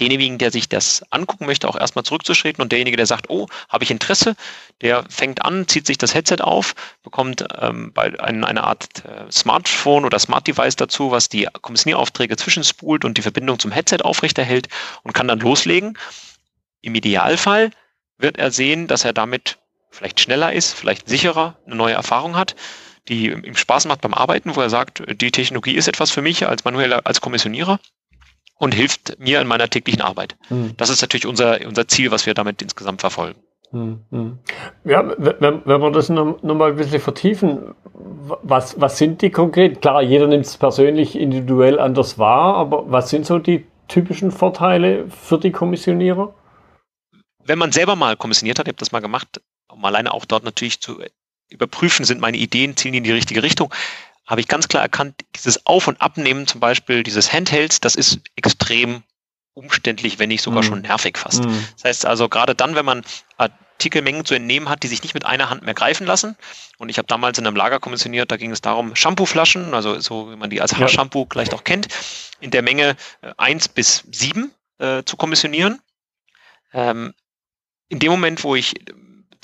denjenigen, 0.00 0.38
der 0.38 0.50
sich 0.50 0.68
das 0.68 1.02
angucken 1.10 1.46
möchte, 1.46 1.68
auch 1.68 1.76
erstmal 1.76 2.04
zurückzuschreiten 2.04 2.62
und 2.62 2.72
derjenige, 2.72 2.96
der 2.96 3.06
sagt, 3.06 3.28
oh, 3.28 3.46
habe 3.68 3.84
ich 3.84 3.90
Interesse, 3.90 4.34
der 4.80 5.04
fängt 5.08 5.44
an, 5.44 5.68
zieht 5.68 5.86
sich 5.86 5.98
das 5.98 6.14
Headset 6.14 6.38
auf, 6.40 6.74
bekommt 7.02 7.44
ähm, 7.60 7.92
bei 7.92 8.18
ein, 8.20 8.44
eine 8.44 8.64
Art 8.64 9.04
äh, 9.04 9.30
Smartphone 9.30 10.04
oder 10.04 10.18
Smart 10.18 10.46
Device 10.46 10.76
dazu, 10.76 11.10
was 11.10 11.28
die 11.28 11.46
Kommissionieraufträge 11.60 12.36
zwischenspult 12.36 13.04
und 13.04 13.18
die 13.18 13.22
Verbindung 13.22 13.58
zum 13.58 13.70
Headset 13.70 13.98
aufrechterhält 14.02 14.68
und 15.02 15.12
kann 15.12 15.28
dann 15.28 15.40
loslegen. 15.40 15.98
Im 16.82 16.94
Idealfall 16.94 17.70
wird 18.18 18.38
er 18.38 18.50
sehen, 18.50 18.86
dass 18.86 19.04
er 19.04 19.12
damit 19.12 19.58
vielleicht 19.90 20.20
schneller 20.20 20.52
ist, 20.52 20.72
vielleicht 20.74 21.08
sicherer, 21.08 21.58
eine 21.66 21.76
neue 21.76 21.94
Erfahrung 21.94 22.36
hat, 22.36 22.54
die 23.08 23.30
ihm 23.30 23.56
Spaß 23.56 23.86
macht 23.86 24.02
beim 24.02 24.14
Arbeiten, 24.14 24.54
wo 24.54 24.60
er 24.60 24.70
sagt, 24.70 25.02
die 25.20 25.30
Technologie 25.30 25.74
ist 25.74 25.88
etwas 25.88 26.10
für 26.10 26.22
mich 26.22 26.46
als 26.46 26.64
manueller, 26.64 27.00
als 27.04 27.20
Kommissionierer. 27.20 27.80
und 28.60 28.74
hilft 28.74 29.18
mir 29.18 29.40
in 29.40 29.48
meiner 29.48 29.68
täglichen 29.68 30.02
Arbeit. 30.02 30.36
Hm. 30.48 30.74
Das 30.76 30.90
ist 30.90 31.00
natürlich 31.00 31.26
unser, 31.26 31.66
unser 31.66 31.88
Ziel, 31.88 32.10
was 32.10 32.26
wir 32.26 32.34
damit 32.34 32.60
insgesamt 32.60 33.00
verfolgen. 33.00 33.40
Hm, 33.70 34.00
hm. 34.10 34.38
Ja, 34.84 35.14
wenn, 35.16 35.62
wenn 35.64 35.80
wir 35.80 35.90
das 35.90 36.10
noch, 36.10 36.42
noch 36.42 36.54
mal 36.54 36.70
ein 36.70 36.76
bisschen 36.76 37.00
vertiefen, 37.00 37.74
was, 37.94 38.78
was 38.78 38.98
sind 38.98 39.22
die 39.22 39.30
konkret? 39.30 39.80
Klar, 39.80 40.02
jeder 40.02 40.26
nimmt 40.26 40.44
es 40.44 40.58
persönlich 40.58 41.18
individuell 41.18 41.78
anders 41.78 42.18
wahr, 42.18 42.56
aber 42.56 42.84
was 42.90 43.08
sind 43.08 43.24
so 43.24 43.38
die 43.38 43.64
typischen 43.88 44.30
Vorteile 44.30 45.06
für 45.08 45.38
die 45.38 45.52
Kommissionierer? 45.52 46.34
Wenn 47.50 47.58
man 47.58 47.72
selber 47.72 47.96
mal 47.96 48.16
kommissioniert 48.16 48.60
hat, 48.60 48.68
ich 48.68 48.70
habe 48.70 48.78
das 48.78 48.92
mal 48.92 49.00
gemacht, 49.00 49.40
um 49.66 49.84
alleine 49.84 50.14
auch 50.14 50.24
dort 50.24 50.44
natürlich 50.44 50.80
zu 50.80 51.02
überprüfen, 51.48 52.04
sind 52.04 52.20
meine 52.20 52.36
Ideen, 52.36 52.76
zielen 52.76 52.92
die 52.92 52.98
in 52.98 53.02
die 53.02 53.10
richtige 53.10 53.42
Richtung, 53.42 53.74
habe 54.24 54.40
ich 54.40 54.46
ganz 54.46 54.68
klar 54.68 54.84
erkannt, 54.84 55.16
dieses 55.34 55.66
Auf- 55.66 55.88
und 55.88 56.00
Abnehmen 56.00 56.46
zum 56.46 56.60
Beispiel 56.60 57.02
dieses 57.02 57.32
Handhelds, 57.32 57.80
das 57.80 57.96
ist 57.96 58.20
extrem 58.36 59.02
umständlich, 59.54 60.20
wenn 60.20 60.28
nicht 60.28 60.42
sogar 60.42 60.62
mm. 60.62 60.64
schon 60.64 60.80
nervig 60.82 61.18
fast. 61.18 61.42
Mm. 61.42 61.66
Das 61.74 61.82
heißt 61.82 62.06
also, 62.06 62.28
gerade 62.28 62.54
dann, 62.54 62.76
wenn 62.76 62.84
man 62.84 63.02
Artikelmengen 63.36 64.24
zu 64.24 64.34
entnehmen 64.34 64.68
hat, 64.68 64.84
die 64.84 64.88
sich 64.88 65.02
nicht 65.02 65.14
mit 65.14 65.26
einer 65.26 65.50
Hand 65.50 65.64
mehr 65.64 65.74
greifen 65.74 66.06
lassen. 66.06 66.36
Und 66.78 66.88
ich 66.88 66.98
habe 66.98 67.08
damals 67.08 67.36
in 67.36 67.48
einem 67.48 67.56
Lager 67.56 67.80
kommissioniert, 67.80 68.30
da 68.30 68.36
ging 68.36 68.52
es 68.52 68.60
darum, 68.60 68.94
Shampooflaschen, 68.94 69.74
also 69.74 69.98
so 69.98 70.30
wie 70.30 70.36
man 70.36 70.50
die 70.50 70.60
als 70.60 70.76
Haarshampoo 70.76 71.22
ja. 71.22 71.26
vielleicht 71.32 71.52
auch 71.52 71.64
kennt, 71.64 71.88
in 72.38 72.52
der 72.52 72.62
Menge 72.62 72.96
äh, 73.22 73.32
1 73.38 73.70
bis 73.70 74.04
7 74.12 74.52
äh, 74.78 75.02
zu 75.02 75.16
kommissionieren. 75.16 75.80
Ähm, 76.72 77.12
in 77.90 77.98
dem 77.98 78.10
Moment, 78.10 78.42
wo 78.42 78.56
ich 78.56 78.74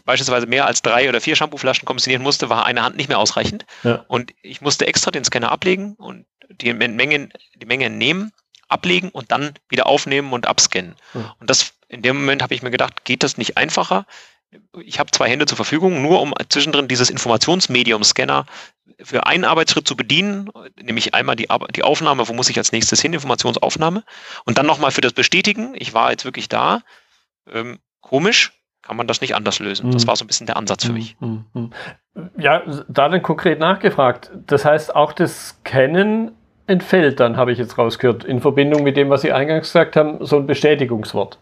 beispielsweise 0.06 0.46
mehr 0.46 0.66
als 0.66 0.80
drei 0.80 1.08
oder 1.08 1.20
vier 1.20 1.36
Shampooflaschen 1.36 1.84
kommissionieren 1.84 2.22
musste, 2.22 2.48
war 2.48 2.64
eine 2.64 2.82
Hand 2.82 2.96
nicht 2.96 3.08
mehr 3.08 3.18
ausreichend. 3.18 3.66
Ja. 3.82 4.04
Und 4.08 4.32
ich 4.40 4.62
musste 4.62 4.86
extra 4.86 5.10
den 5.10 5.24
Scanner 5.24 5.52
ablegen 5.52 5.94
und 5.96 6.24
die 6.48 6.72
Menge, 6.72 7.28
die 7.56 7.66
Menge 7.66 7.90
nehmen 7.90 8.32
ablegen 8.68 9.10
und 9.10 9.30
dann 9.32 9.54
wieder 9.68 9.86
aufnehmen 9.86 10.32
und 10.32 10.46
abscannen. 10.46 10.94
Mhm. 11.12 11.30
Und 11.40 11.50
das 11.50 11.74
in 11.88 12.02
dem 12.02 12.16
Moment 12.16 12.42
habe 12.42 12.54
ich 12.54 12.62
mir 12.62 12.70
gedacht, 12.70 13.04
geht 13.04 13.22
das 13.22 13.36
nicht 13.36 13.56
einfacher? 13.56 14.06
Ich 14.80 14.98
habe 14.98 15.10
zwei 15.10 15.28
Hände 15.28 15.46
zur 15.46 15.56
Verfügung, 15.56 16.02
nur 16.02 16.20
um 16.20 16.32
zwischendrin 16.48 16.88
dieses 16.88 17.10
Informationsmedium-Scanner 17.10 18.46
für 19.02 19.26
einen 19.26 19.44
Arbeitsschritt 19.44 19.86
zu 19.86 19.96
bedienen, 19.96 20.48
nämlich 20.80 21.14
einmal 21.14 21.36
die, 21.36 21.48
die 21.74 21.82
Aufnahme, 21.82 22.28
wo 22.28 22.32
muss 22.32 22.48
ich 22.48 22.58
als 22.58 22.72
nächstes 22.72 23.00
hin, 23.02 23.12
Informationsaufnahme, 23.12 24.04
und 24.44 24.58
dann 24.58 24.66
nochmal 24.66 24.92
für 24.92 25.00
das 25.00 25.12
Bestätigen, 25.12 25.74
ich 25.76 25.94
war 25.94 26.12
jetzt 26.12 26.24
wirklich 26.24 26.48
da. 26.48 26.82
Ähm, 27.52 27.78
komisch, 28.06 28.52
kann 28.82 28.96
man 28.96 29.08
das 29.08 29.20
nicht 29.20 29.34
anders 29.34 29.58
lösen. 29.58 29.90
Das 29.90 30.02
hm. 30.02 30.08
war 30.08 30.16
so 30.16 30.24
ein 30.24 30.28
bisschen 30.28 30.46
der 30.46 30.56
Ansatz 30.56 30.84
für 30.84 30.92
mich. 30.92 31.16
Hm, 31.18 31.72
ja, 32.38 32.62
da 32.88 33.08
dann 33.08 33.22
konkret 33.22 33.58
nachgefragt. 33.58 34.30
Das 34.46 34.64
heißt, 34.64 34.94
auch 34.94 35.12
das 35.12 35.48
Scannen 35.48 36.32
entfällt 36.68 37.18
dann, 37.18 37.36
habe 37.36 37.52
ich 37.52 37.58
jetzt 37.58 37.78
rausgehört, 37.78 38.24
in 38.24 38.40
Verbindung 38.40 38.84
mit 38.84 38.96
dem, 38.96 39.10
was 39.10 39.22
Sie 39.22 39.32
eingangs 39.32 39.68
gesagt 39.68 39.96
haben, 39.96 40.24
so 40.24 40.36
ein 40.36 40.46
Bestätigungswort. 40.46 41.38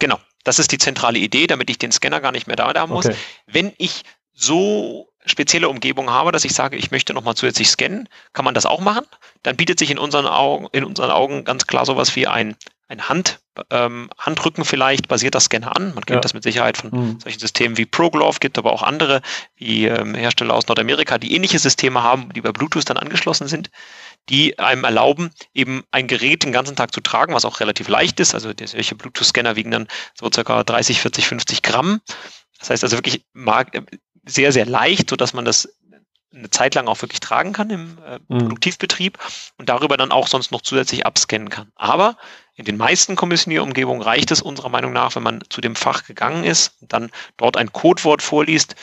Genau, 0.00 0.18
das 0.42 0.58
ist 0.58 0.72
die 0.72 0.78
zentrale 0.78 1.18
Idee, 1.18 1.46
damit 1.46 1.70
ich 1.70 1.78
den 1.78 1.92
Scanner 1.92 2.20
gar 2.20 2.32
nicht 2.32 2.46
mehr 2.48 2.56
da 2.56 2.72
haben 2.74 2.92
muss. 2.92 3.06
Okay. 3.06 3.16
Wenn 3.46 3.72
ich 3.78 4.02
so 4.32 5.08
spezielle 5.24 5.68
Umgebung 5.68 6.10
habe, 6.10 6.32
dass 6.32 6.44
ich 6.44 6.54
sage, 6.54 6.76
ich 6.76 6.90
möchte 6.90 7.14
nochmal 7.14 7.34
zusätzlich 7.34 7.68
scannen, 7.68 8.08
kann 8.32 8.44
man 8.44 8.54
das 8.54 8.66
auch 8.66 8.80
machen. 8.80 9.04
Dann 9.42 9.56
bietet 9.56 9.78
sich 9.78 9.90
in 9.90 9.98
unseren 9.98 10.26
Augen, 10.26 10.66
in 10.72 10.84
unseren 10.84 11.10
Augen 11.10 11.44
ganz 11.44 11.66
klar 11.66 11.86
sowas 11.86 12.14
wie 12.16 12.26
ein, 12.26 12.56
ein 12.88 13.08
Hand, 13.08 13.40
ähm, 13.70 14.10
Handrücken 14.18 14.64
vielleicht 14.64 15.08
basierter 15.08 15.40
Scanner 15.40 15.76
an. 15.76 15.94
Man 15.94 16.04
kennt 16.06 16.16
ja. 16.16 16.20
das 16.20 16.34
mit 16.34 16.42
Sicherheit 16.42 16.78
von 16.78 16.90
mhm. 16.90 17.20
solchen 17.20 17.38
Systemen 17.38 17.76
wie 17.76 17.86
ProGlove, 17.86 18.40
gibt 18.40 18.58
aber 18.58 18.72
auch 18.72 18.82
andere, 18.82 19.20
wie 19.56 19.86
ähm, 19.86 20.14
Hersteller 20.14 20.54
aus 20.54 20.66
Nordamerika, 20.66 21.18
die 21.18 21.34
ähnliche 21.34 21.58
Systeme 21.58 22.02
haben, 22.02 22.32
die 22.32 22.40
bei 22.40 22.52
Bluetooth 22.52 22.88
dann 22.88 22.96
angeschlossen 22.96 23.46
sind 23.46 23.70
die 24.28 24.58
einem 24.58 24.84
erlauben, 24.84 25.30
eben 25.54 25.84
ein 25.90 26.06
Gerät 26.06 26.44
den 26.44 26.52
ganzen 26.52 26.76
Tag 26.76 26.92
zu 26.92 27.00
tragen, 27.00 27.34
was 27.34 27.44
auch 27.44 27.60
relativ 27.60 27.88
leicht 27.88 28.20
ist. 28.20 28.34
Also 28.34 28.52
solche 28.62 28.94
Bluetooth-Scanner 28.94 29.56
wiegen 29.56 29.70
dann 29.70 29.88
so 30.14 30.30
circa 30.32 30.64
30, 30.64 31.00
40, 31.00 31.28
50 31.28 31.62
Gramm. 31.62 32.00
Das 32.58 32.70
heißt 32.70 32.84
also 32.84 32.96
wirklich 32.96 33.24
sehr, 34.26 34.52
sehr 34.52 34.66
leicht, 34.66 35.10
sodass 35.10 35.32
man 35.32 35.44
das 35.44 35.68
eine 36.34 36.50
Zeit 36.50 36.74
lang 36.74 36.88
auch 36.88 37.00
wirklich 37.00 37.20
tragen 37.20 37.52
kann 37.52 37.70
im 37.70 37.98
äh, 38.04 38.18
mhm. 38.28 38.38
Produktivbetrieb 38.40 39.18
und 39.56 39.68
darüber 39.68 39.96
dann 39.96 40.12
auch 40.12 40.26
sonst 40.26 40.52
noch 40.52 40.60
zusätzlich 40.60 41.06
abscannen 41.06 41.48
kann. 41.48 41.72
Aber 41.74 42.18
in 42.58 42.64
den 42.64 42.76
meisten 42.76 43.14
Kommissionierumgebungen 43.14 44.02
reicht 44.02 44.32
es 44.32 44.42
unserer 44.42 44.68
Meinung 44.68 44.92
nach, 44.92 45.14
wenn 45.14 45.22
man 45.22 45.44
zu 45.48 45.60
dem 45.60 45.76
Fach 45.76 46.04
gegangen 46.04 46.42
ist 46.42 46.74
und 46.80 46.92
dann 46.92 47.10
dort 47.36 47.56
ein 47.56 47.72
Codewort 47.72 48.20
vorliest, 48.20 48.74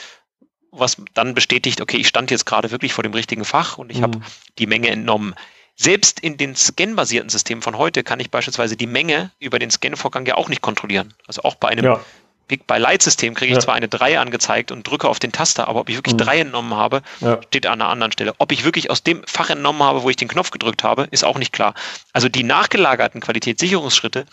was 0.72 0.96
dann 1.14 1.34
bestätigt, 1.34 1.82
okay, 1.82 1.98
ich 1.98 2.08
stand 2.08 2.32
jetzt 2.32 2.46
gerade 2.46 2.72
wirklich 2.72 2.94
vor 2.94 3.04
dem 3.04 3.14
richtigen 3.14 3.44
Fach 3.44 3.78
und 3.78 3.92
ich 3.92 3.98
mhm. 3.98 4.04
habe 4.04 4.22
die 4.60 4.66
Menge 4.66 4.90
entnommen. 4.90 5.36
Selbst 5.76 6.22
in 6.22 6.38
den 6.38 6.56
scanbasierten 6.56 7.30
Systemen 7.30 7.62
von 7.62 7.78
heute 7.78 8.04
kann 8.04 8.22
ich 8.22 8.32
beispielsweise 8.32 8.78
die 8.78 8.88
Menge 8.88 9.32
über 9.40 9.60
den 9.60 9.70
Scanvorgang 9.70 10.26
ja 10.26 10.36
auch 10.36 10.48
nicht 10.48 10.62
kontrollieren. 10.62 11.14
Also 11.28 11.44
auch 11.44 11.56
bei 11.56 11.68
einem 11.68 11.84
ja. 11.84 12.06
Pick-by-Light-System 12.48 13.34
kriege 13.34 13.52
ich 13.52 13.58
ja. 13.58 13.62
zwar 13.62 13.76
eine 13.76 13.88
3 13.88 14.20
angezeigt 14.20 14.72
und 14.72 14.88
drücke 14.88 15.08
auf 15.08 15.20
den 15.20 15.32
Taster, 15.32 15.68
aber 15.68 15.82
ob 15.82 15.90
ich 15.90 15.96
wirklich 15.96 16.14
mhm. 16.14 16.20
3 16.20 16.40
entnommen 16.42 16.74
habe, 16.76 17.02
ja. 17.22 17.40
steht 17.48 17.66
an 17.66 17.82
einer 17.82 17.90
anderen 17.90 18.12
Stelle. 18.12 18.34
Ob 18.38 18.52
ich 18.52 18.64
wirklich 18.64 18.90
aus 18.90 19.04
dem 19.04 19.24
Fach 19.26 19.50
entnommen 19.50 19.84
habe, 19.84 20.04
wo 20.04 20.10
ich 20.10 20.16
den 20.16 20.28
Knopf 20.28 20.52
gedrückt 20.52 20.84
habe, 20.84 21.08
ist 21.12 21.24
auch 21.24 21.38
nicht 21.38 21.54
klar. 21.54 21.74
Also 22.14 22.30
die 22.30 22.44
nachgelagerten 22.44 23.22
Qualitätssicherungsschritte 23.22 24.26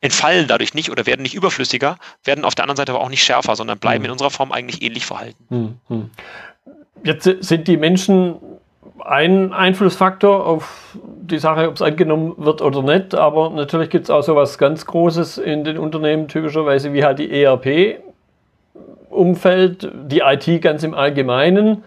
entfallen 0.00 0.48
dadurch 0.48 0.74
nicht 0.74 0.90
oder 0.90 1.06
werden 1.06 1.22
nicht 1.22 1.34
überflüssiger, 1.34 1.98
werden 2.24 2.44
auf 2.44 2.54
der 2.54 2.64
anderen 2.64 2.76
Seite 2.76 2.92
aber 2.92 3.02
auch 3.02 3.10
nicht 3.10 3.22
schärfer, 3.22 3.54
sondern 3.56 3.78
bleiben 3.78 4.00
mhm. 4.00 4.06
in 4.06 4.10
unserer 4.12 4.30
Form 4.30 4.52
eigentlich 4.52 4.82
ähnlich 4.82 5.04
verhalten. 5.04 5.78
Mhm. 5.88 6.10
Jetzt 7.04 7.24
sind 7.40 7.68
die 7.68 7.76
Menschen 7.76 8.36
ein 9.04 9.52
Einflussfaktor 9.52 10.46
auf 10.46 10.96
die 11.30 11.38
Sache, 11.38 11.68
ob 11.68 11.76
es 11.76 11.82
angenommen 11.82 12.34
wird 12.36 12.62
oder 12.62 12.82
nicht, 12.82 13.14
aber 13.14 13.50
natürlich 13.50 13.90
gibt 13.90 14.04
es 14.04 14.10
auch 14.10 14.22
so 14.22 14.36
was 14.36 14.56
ganz 14.58 14.86
Großes 14.86 15.38
in 15.38 15.64
den 15.64 15.78
Unternehmen, 15.78 16.28
typischerweise 16.28 16.92
wie 16.92 17.04
halt 17.04 17.18
die 17.18 17.42
ERP-Umfeld, 17.42 19.90
die 19.92 20.20
IT 20.20 20.62
ganz 20.62 20.82
im 20.82 20.94
Allgemeinen. 20.94 21.84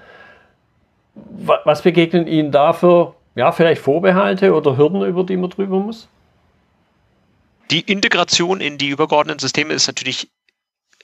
Was 1.66 1.82
begegnen 1.82 2.28
Ihnen 2.28 2.52
da 2.52 2.74
für, 2.74 3.16
ja, 3.36 3.52
vielleicht 3.52 3.82
Vorbehalte 3.82 4.54
oder 4.54 4.78
Hürden, 4.78 5.02
über 5.04 5.24
die 5.24 5.38
man 5.38 5.50
drüber 5.50 5.80
muss? 5.80 6.08
Die 7.72 7.82
Integration 7.82 8.62
in 8.62 8.78
die 8.78 8.90
übergeordneten 8.90 9.40
Systeme 9.40 9.74
ist 9.74 9.88
natürlich 9.88 10.30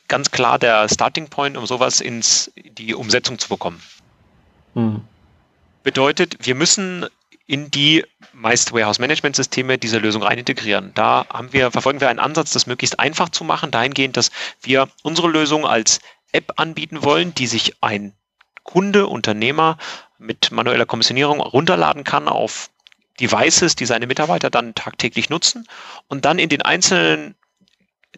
ganz 0.08 0.29
klar 0.31 0.60
der 0.60 0.88
Starting 0.89 1.29
Point, 1.29 1.58
um 1.58 1.65
sowas 1.65 2.01
ins 2.01 2.51
die 2.55 2.93
Umsetzung 2.93 3.39
zu 3.39 3.50
bekommen. 3.50 3.81
Hm. 4.74 5.01
Bedeutet, 5.84 6.46
wir 6.46 6.55
müssen 6.55 7.05
in 7.50 7.72
die 7.72 8.06
meist 8.32 8.74
Warehouse 8.74 9.00
Management 9.00 9.36
Systeme 9.36 9.79
diese 9.79 9.98
Lösung 9.98 10.22
rein 10.22 10.38
integrieren. 10.38 10.91
Da 10.94 11.25
haben 11.29 11.51
wir, 11.51 11.72
verfolgen 11.72 12.00
wir 12.00 12.08
einen 12.08 12.20
Ansatz, 12.20 12.51
das 12.51 12.68
möglichst 12.68 13.00
einfach 13.00 13.29
zu 13.29 13.44
machen, 13.44 13.72
dahingehend, 13.72 14.18
dass 14.18 14.29
wir 14.62 14.88
unsere 15.01 15.27
Lösung 15.27 15.65
als 15.65 16.00
App 16.32 16.53
anbieten 16.58 17.03
wollen, 17.03 17.34
die 17.34 17.48
sich 17.48 17.74
ein 17.82 18.13
Kunde, 18.62 19.08
Unternehmer 19.08 19.79
mit 20.20 20.51
manueller 20.51 20.86
Kommissionierung 20.86 21.39
runterladen 21.39 22.03
kann 22.03 22.27
auf 22.27 22.70
Devices, 23.20 23.75
die 23.75 23.88
seine 23.88 24.06
Mitarbeiter 24.06 24.51
dann 24.51 24.75
tagtäglich 24.75 25.32
nutzen 25.32 25.68
und 26.08 26.25
dann 26.25 26.38
in 26.38 26.50
den 26.50 26.62
einzelnen 26.62 27.34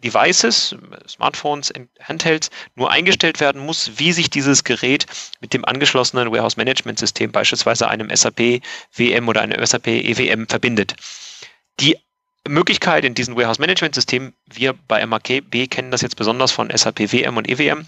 Devices, 0.02 0.74
Smartphones, 1.06 1.72
Handhelds 2.00 2.50
nur 2.74 2.90
eingestellt 2.90 3.40
werden 3.40 3.64
muss, 3.64 3.98
wie 3.98 4.12
sich 4.12 4.30
dieses 4.30 4.64
Gerät 4.64 5.06
mit 5.40 5.52
dem 5.52 5.64
angeschlossenen 5.64 6.32
Warehouse 6.32 6.56
Management 6.56 6.98
System, 6.98 7.30
beispielsweise 7.30 7.88
einem 7.88 8.14
SAP 8.14 8.62
WM 8.94 9.28
oder 9.28 9.42
einem 9.42 9.64
SAP 9.64 9.86
EWM 9.88 10.48
verbindet. 10.48 10.96
Die 11.80 11.96
Möglichkeit 12.48 13.04
in 13.04 13.14
diesem 13.14 13.36
Warehouse 13.36 13.58
Management 13.58 13.94
System, 13.94 14.34
wir 14.46 14.72
bei 14.72 15.04
MAKB 15.04 15.68
kennen 15.68 15.90
das 15.90 16.00
jetzt 16.00 16.16
besonders 16.16 16.50
von 16.52 16.70
SAP 16.74 17.12
WM 17.12 17.36
und 17.36 17.48
EWM, 17.48 17.86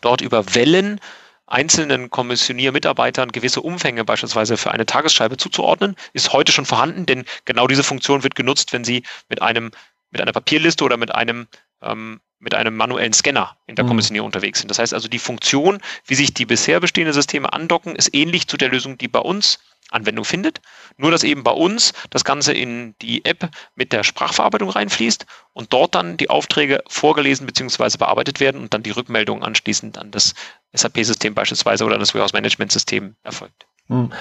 dort 0.00 0.20
über 0.20 0.54
Wellen 0.54 1.00
einzelnen 1.46 2.10
Kommissioniermitarbeitern 2.10 3.32
gewisse 3.32 3.62
Umfänge 3.62 4.04
beispielsweise 4.04 4.56
für 4.56 4.70
eine 4.70 4.84
Tagesscheibe 4.84 5.38
zuzuordnen, 5.38 5.96
ist 6.12 6.32
heute 6.32 6.52
schon 6.52 6.66
vorhanden, 6.66 7.06
denn 7.06 7.24
genau 7.46 7.66
diese 7.66 7.82
Funktion 7.82 8.22
wird 8.22 8.34
genutzt, 8.34 8.72
wenn 8.74 8.84
Sie 8.84 9.02
mit 9.30 9.40
einem 9.40 9.70
mit 10.10 10.20
einer 10.20 10.32
Papierliste 10.32 10.84
oder 10.84 10.96
mit 10.96 11.14
einem 11.14 11.46
ähm, 11.82 12.20
mit 12.40 12.54
einem 12.54 12.76
manuellen 12.76 13.12
Scanner 13.12 13.56
in 13.66 13.74
der 13.74 13.84
mhm. 13.84 13.88
Kommissionierung 13.88 14.26
unterwegs 14.26 14.60
sind. 14.60 14.70
Das 14.70 14.78
heißt 14.78 14.94
also, 14.94 15.08
die 15.08 15.18
Funktion, 15.18 15.80
wie 16.06 16.14
sich 16.14 16.34
die 16.34 16.46
bisher 16.46 16.78
bestehenden 16.78 17.12
Systeme 17.12 17.52
andocken, 17.52 17.96
ist 17.96 18.14
ähnlich 18.14 18.46
zu 18.46 18.56
der 18.56 18.68
Lösung, 18.68 18.96
die 18.96 19.08
bei 19.08 19.18
uns 19.18 19.58
Anwendung 19.90 20.24
findet. 20.24 20.60
Nur, 20.98 21.10
dass 21.10 21.24
eben 21.24 21.42
bei 21.42 21.50
uns 21.50 21.92
das 22.10 22.24
Ganze 22.24 22.52
in 22.52 22.94
die 23.00 23.24
App 23.24 23.48
mit 23.74 23.92
der 23.92 24.04
Sprachverarbeitung 24.04 24.68
reinfließt 24.68 25.26
und 25.54 25.72
dort 25.72 25.94
dann 25.94 26.16
die 26.16 26.30
Aufträge 26.30 26.82
vorgelesen 26.88 27.46
bzw. 27.46 27.96
bearbeitet 27.96 28.38
werden 28.38 28.60
und 28.60 28.74
dann 28.74 28.82
die 28.82 28.90
Rückmeldung 28.90 29.42
anschließend 29.42 29.98
an 29.98 30.10
das 30.10 30.34
SAP-System 30.74 31.34
beispielsweise 31.34 31.84
oder 31.84 31.98
das 31.98 32.14
Warehouse-Management-System 32.14 33.16
erfolgt. 33.22 33.66
Hm. 33.88 34.12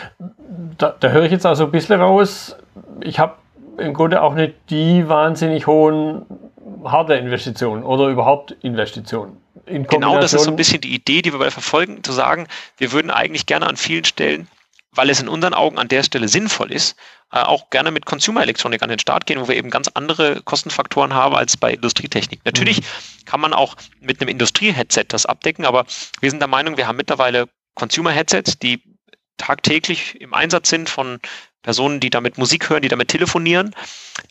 Da, 0.78 0.96
da, 0.98 1.10
höre 1.10 1.26
ich 1.26 1.32
jetzt 1.32 1.46
also 1.46 1.66
ein 1.66 1.72
bisschen 1.72 2.00
raus. 2.00 2.56
Ich 3.02 3.20
habe 3.20 3.36
im 3.78 3.94
Grunde 3.94 4.22
auch 4.22 4.34
nicht 4.34 4.56
die 4.70 5.08
wahnsinnig 5.08 5.68
hohen 5.68 6.26
Hardware-Investitionen 6.84 7.84
oder 7.84 8.08
überhaupt 8.08 8.52
Investitionen. 8.62 9.38
genau 9.66 10.20
das 10.20 10.34
ist 10.34 10.44
so 10.44 10.52
ein 10.52 10.56
bisschen 10.56 10.82
die 10.82 10.94
Idee, 10.94 11.22
die 11.22 11.32
wir 11.32 11.40
bei 11.40 11.52
verfolgen, 11.52 12.04
zu 12.04 12.12
sagen, 12.12 12.48
wir 12.78 12.92
würden 12.92 13.12
eigentlich 13.12 13.46
gerne 13.46 13.68
an 13.68 13.78
vielen 13.78 14.06
Stellen 14.06 14.48
weil 14.98 15.10
es 15.10 15.22
in 15.22 15.30
unseren 15.30 15.54
Augen 15.54 15.78
an 15.78 15.88
der 15.88 16.04
Stelle 16.04 16.28
sinnvoll 16.28 16.72
ist, 16.72 16.98
äh, 17.32 17.40
auch 17.40 17.70
gerne 17.70 17.92
mit 17.92 18.06
Consumer 18.06 18.42
Elektronik 18.42 18.82
an 18.82 18.90
den 18.90 19.00
Start 19.00 19.26
gehen, 19.26 19.40
wo 19.40 19.48
wir 19.48 19.56
eben 19.56 19.70
ganz 19.70 19.88
andere 19.94 20.42
Kostenfaktoren 20.42 21.14
haben 21.14 21.36
als 21.36 21.56
bei 21.56 21.74
Industrietechnik. 21.74 22.42
Natürlich 22.44 22.82
mhm. 22.82 23.26
kann 23.26 23.40
man 23.40 23.54
auch 23.54 23.76
mit 24.02 24.20
einem 24.20 24.30
Industrie-Headset 24.30 25.06
das 25.10 25.26
abdecken, 25.26 25.66
aber 25.66 25.86
wir 26.20 26.30
sind 26.30 26.40
der 26.40 26.48
Meinung, 26.48 26.78
wir 26.78 26.88
haben 26.88 26.98
mittlerweile 26.98 27.48
Consumer-Headsets, 27.76 28.60
die 28.60 28.82
tagtäglich 29.38 30.20
im 30.20 30.34
Einsatz 30.34 30.70
sind 30.70 30.90
von 30.90 31.20
Personen, 31.64 32.00
die 32.00 32.10
damit 32.10 32.38
Musik 32.38 32.70
hören, 32.70 32.82
die 32.82 32.88
damit 32.88 33.10
telefonieren, 33.10 33.76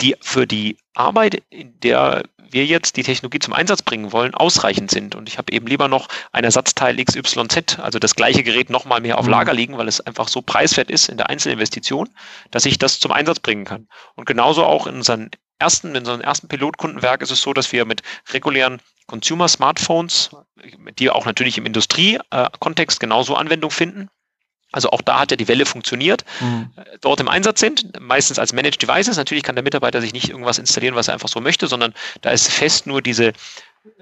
die 0.01 0.17
für 0.21 0.47
die 0.47 0.79
Arbeit, 0.95 1.43
in 1.51 1.79
der 1.81 2.23
wir 2.51 2.65
jetzt 2.65 2.97
die 2.97 3.03
Technologie 3.03 3.39
zum 3.39 3.53
Einsatz 3.55 3.83
bringen 3.83 4.13
wollen, 4.13 4.35
ausreichend 4.35 4.91
sind. 4.91 5.15
Und 5.15 5.29
ich 5.29 5.39
habe 5.39 5.53
eben 5.53 5.67
lieber 5.67 5.89
noch 5.89 6.09
ein 6.33 6.45
Ersatzteil 6.45 6.97
XYZ, 7.03 7.79
also 7.79 7.99
das 7.99 8.15
gleiche 8.15 8.43
Gerät 8.43 8.71
nochmal 8.71 9.01
mehr 9.01 9.19
auf 9.19 9.27
mhm. 9.27 9.33
Lager 9.33 9.53
liegen, 9.53 9.77
weil 9.79 9.89
es 9.89 10.01
einfach 10.01 10.29
so 10.29 10.43
preiswert 10.43 10.91
ist 10.91 11.09
in 11.09 11.17
der 11.17 11.29
Einzelinvestition, 11.29 12.09
dass 12.51 12.65
ich 12.65 12.79
das 12.79 13.01
zum 13.01 13.13
Einsatz 13.13 13.41
bringen 13.41 13.65
kann. 13.65 13.89
Und 14.15 14.27
genauso 14.27 14.65
auch 14.65 14.87
in 14.87 14.97
unseren 14.97 15.31
ersten, 15.59 15.89
in 15.89 15.99
unserem 15.99 16.21
ersten 16.21 16.49
Pilotkundenwerk 16.49 17.23
ist 17.23 17.31
es 17.31 17.43
so, 17.43 17.53
dass 17.53 17.73
wir 17.73 17.85
mit 17.85 18.03
regulären 18.33 18.81
Consumer-Smartphones, 19.07 20.31
die 20.99 21.11
auch 21.11 21.27
natürlich 21.27 21.59
im 21.59 21.67
Industrie-Kontext 21.67 23.01
genauso 23.01 23.35
Anwendung 23.35 23.71
finden, 23.71 24.09
also 24.77 24.91
auch 24.91 25.01
da 25.01 25.21
hat 25.21 25.31
ja 25.31 25.37
die 25.37 25.49
Welle 25.49 25.67
funktioniert, 25.67 26.25
mhm. 26.41 26.71
Äh, 26.77 26.85
dort 27.01 27.19
im 27.21 27.29
Einsatz 27.29 27.61
sind, 27.61 27.99
meistens 27.99 28.39
als 28.39 28.53
Managed 28.53 28.83
Devices. 28.83 29.17
Natürlich 29.17 29.43
kann 29.43 29.57
der 29.57 29.65
Mitarbeiter 29.65 30.01
sich 30.01 30.13
nicht 30.13 30.29
irgendwas 30.29 30.59
installieren, 30.59 30.95
was 30.95 31.09
er 31.09 31.15
einfach 31.15 31.29
so 31.29 31.41
möchte, 31.41 31.67
sondern 31.67 31.95
da 32.21 32.31
ist 32.31 32.53
fest 32.53 32.87
nur 32.87 33.01
diese 33.03 33.33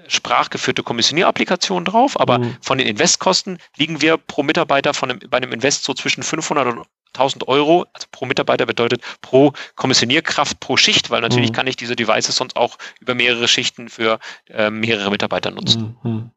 sprachgeführte 0.07 0.83
Kommissionierapplikation 0.83 1.85
drauf, 1.85 2.19
aber 2.19 2.39
mhm. 2.39 2.57
von 2.61 2.77
den 2.77 2.87
Investkosten 2.87 3.59
liegen 3.77 4.01
wir 4.01 4.17
pro 4.17 4.43
Mitarbeiter 4.43 4.93
von 4.93 5.11
einem, 5.11 5.19
bei 5.29 5.37
einem 5.37 5.53
Invest 5.53 5.83
so 5.83 5.93
zwischen 5.93 6.23
500 6.23 6.67
und 6.67 6.87
1000 7.13 7.47
Euro, 7.47 7.85
also 7.93 8.07
pro 8.11 8.25
Mitarbeiter 8.25 8.65
bedeutet 8.65 9.01
pro 9.21 9.53
Kommissionierkraft 9.75 10.59
pro 10.59 10.75
Schicht, 10.75 11.09
weil 11.11 11.21
natürlich 11.21 11.51
mhm. 11.51 11.55
kann 11.55 11.67
ich 11.67 11.77
diese 11.77 11.95
Devices 11.95 12.35
sonst 12.35 12.57
auch 12.57 12.77
über 12.99 13.15
mehrere 13.15 13.47
Schichten 13.47 13.87
für 13.87 14.19
äh, 14.49 14.69
mehrere 14.69 15.09
Mitarbeiter 15.11 15.51
nutzen. 15.51 15.97
Mhm. 16.03 16.31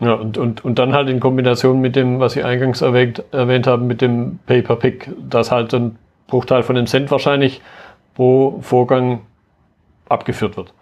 Ja, 0.00 0.14
und, 0.14 0.36
und, 0.38 0.64
und 0.64 0.78
dann 0.78 0.92
halt 0.92 1.08
in 1.08 1.20
Kombination 1.20 1.80
mit 1.80 1.94
dem, 1.94 2.18
was 2.18 2.32
Sie 2.32 2.42
eingangs 2.42 2.80
erwähnt, 2.80 3.22
erwähnt 3.30 3.66
haben, 3.66 3.86
mit 3.86 4.00
dem 4.00 4.40
Pay-per-Pick, 4.46 5.10
dass 5.28 5.50
halt 5.50 5.72
ein 5.72 5.98
Bruchteil 6.26 6.62
von 6.62 6.74
dem 6.74 6.86
Cent 6.86 7.10
wahrscheinlich 7.10 7.60
pro 8.14 8.60
Vorgang 8.60 9.24
abgeführt 10.08 10.56
wird. 10.56 10.74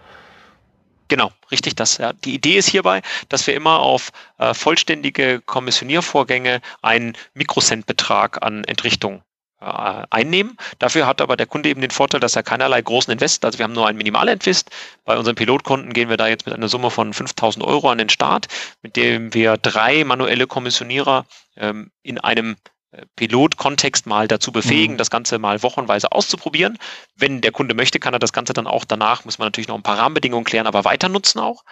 Genau, 1.09 1.31
richtig 1.51 1.75
das. 1.75 1.99
Ja. 1.99 2.15
Die 2.15 2.35
Idee 2.35 2.57
ist 2.57 2.69
hierbei, 2.69 3.03
dass 3.29 3.47
wir 3.47 3.55
immer 3.55 3.81
auf 3.81 4.13
äh, 4.39 4.55
vollständige 4.55 5.43
Kommissioniervorgänge 5.43 6.63
einen 6.81 7.13
Mikrocentbetrag 7.35 8.43
an 8.43 8.65
Entrichtung 8.65 9.23
einnehmen. 9.63 10.57
Dafür 10.79 11.07
hat 11.07 11.21
aber 11.21 11.37
der 11.37 11.47
Kunde 11.47 11.69
eben 11.69 11.81
den 11.81 11.91
Vorteil, 11.91 12.21
dass 12.21 12.37
er 12.37 12.43
keinerlei 12.43 12.83
großen 12.83 13.13
Invest, 13.13 13.45
also 13.45 13.59
wir 13.59 13.65
haben 13.65 13.73
nur 13.73 13.87
einen 13.87 13.99
Minimalinvest. 13.99 14.71
Bei 15.05 15.17
unseren 15.17 15.35
Pilotkunden 15.35 15.93
gehen 15.93 16.09
wir 16.09 16.17
da 16.17 16.27
jetzt 16.29 16.47
mit 16.47 16.55
einer 16.55 16.69
Summe 16.69 16.91
von 16.91 17.13
5000 17.13 17.65
Euro 17.65 17.91
an 17.91 17.99
den 17.99 18.09
Start, 18.09 18.49
mit 18.83 18.97
dem 18.97 19.35
wir 19.35 19.57
drei 19.57 20.05
manuelle 20.05 20.47
Kommissionierer 20.47 21.27
ähm, 21.57 21.91
in 22.03 22.19
einem 22.19 22.57
äh, 22.93 23.07
Pilotkontext 23.17 24.07
mal 24.07 24.29
dazu 24.29 24.53
befähigen, 24.53 24.95
mhm. 24.95 24.99
das 24.99 25.11
Ganze 25.11 25.39
mal 25.39 25.63
wochenweise 25.63 26.13
auszuprobieren. 26.13 26.79
Wenn 27.17 27.41
der 27.41 27.53
Kunde 27.53 27.75
möchte, 27.75 27.99
kann 28.01 28.15
er 28.15 28.19
das 28.19 28.33
Ganze 28.33 28.53
dann 28.53 28.67
auch 28.67 28.85
danach, 28.85 29.25
muss 29.25 29.39
man 29.39 29.47
natürlich 29.47 29.69
noch 29.69 29.77
ein 29.77 29.83
paar 29.83 29.99
Rahmenbedingungen 29.99 30.45
klären, 30.45 30.67
aber 30.67 30.85
weiter 30.85 31.09
nutzen 31.09 31.39
auch. 31.39 31.65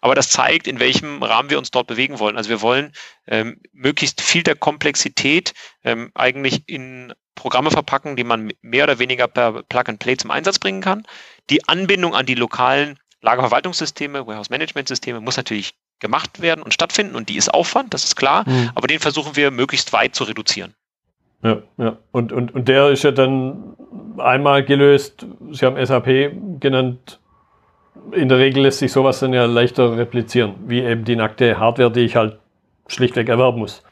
Aber 0.00 0.14
das 0.14 0.30
zeigt, 0.30 0.66
in 0.66 0.78
welchem 0.78 1.22
Rahmen 1.22 1.50
wir 1.50 1.58
uns 1.58 1.70
dort 1.70 1.86
bewegen 1.86 2.18
wollen. 2.18 2.36
Also 2.36 2.50
wir 2.50 2.60
wollen 2.60 2.92
ähm, 3.26 3.60
möglichst 3.72 4.20
viel 4.20 4.42
der 4.42 4.54
Komplexität 4.54 5.54
ähm, 5.84 6.10
eigentlich 6.14 6.64
in 6.66 7.14
Programme 7.36 7.70
verpacken, 7.70 8.16
die 8.16 8.24
man 8.24 8.52
mehr 8.62 8.84
oder 8.84 8.98
weniger 8.98 9.28
per 9.28 9.62
Plug-and-Play 9.62 10.16
zum 10.16 10.32
Einsatz 10.32 10.58
bringen 10.58 10.80
kann. 10.80 11.04
Die 11.48 11.68
Anbindung 11.68 12.16
an 12.16 12.26
die 12.26 12.34
lokalen 12.34 12.98
Lagerverwaltungssysteme, 13.22 14.26
Warehouse-Management-Systeme 14.26 15.20
muss 15.20 15.36
natürlich 15.36 15.74
gemacht 16.00 16.42
werden 16.42 16.62
und 16.62 16.74
stattfinden 16.74 17.14
und 17.14 17.28
die 17.28 17.36
ist 17.36 17.52
Aufwand, 17.52 17.94
das 17.94 18.04
ist 18.04 18.16
klar, 18.16 18.44
mhm. 18.46 18.70
aber 18.74 18.86
den 18.86 18.98
versuchen 18.98 19.36
wir 19.36 19.50
möglichst 19.50 19.92
weit 19.92 20.14
zu 20.14 20.24
reduzieren. 20.24 20.74
Ja, 21.42 21.62
ja. 21.78 21.96
Und, 22.12 22.32
und, 22.32 22.54
und 22.54 22.68
der 22.68 22.90
ist 22.90 23.04
ja 23.04 23.12
dann 23.12 23.76
einmal 24.18 24.64
gelöst, 24.64 25.26
Sie 25.52 25.64
haben 25.64 25.84
SAP 25.84 26.60
genannt, 26.60 27.20
in 28.12 28.28
der 28.28 28.38
Regel 28.38 28.62
lässt 28.62 28.78
sich 28.78 28.92
sowas 28.92 29.20
dann 29.20 29.32
ja 29.32 29.46
leichter 29.46 29.96
replizieren, 29.96 30.54
wie 30.66 30.80
eben 30.80 31.04
die 31.04 31.16
nackte 31.16 31.58
Hardware, 31.58 31.90
die 31.90 32.00
ich 32.00 32.16
halt 32.16 32.38
schlichtweg 32.88 33.28
erwerben 33.28 33.58
muss. 33.58 33.82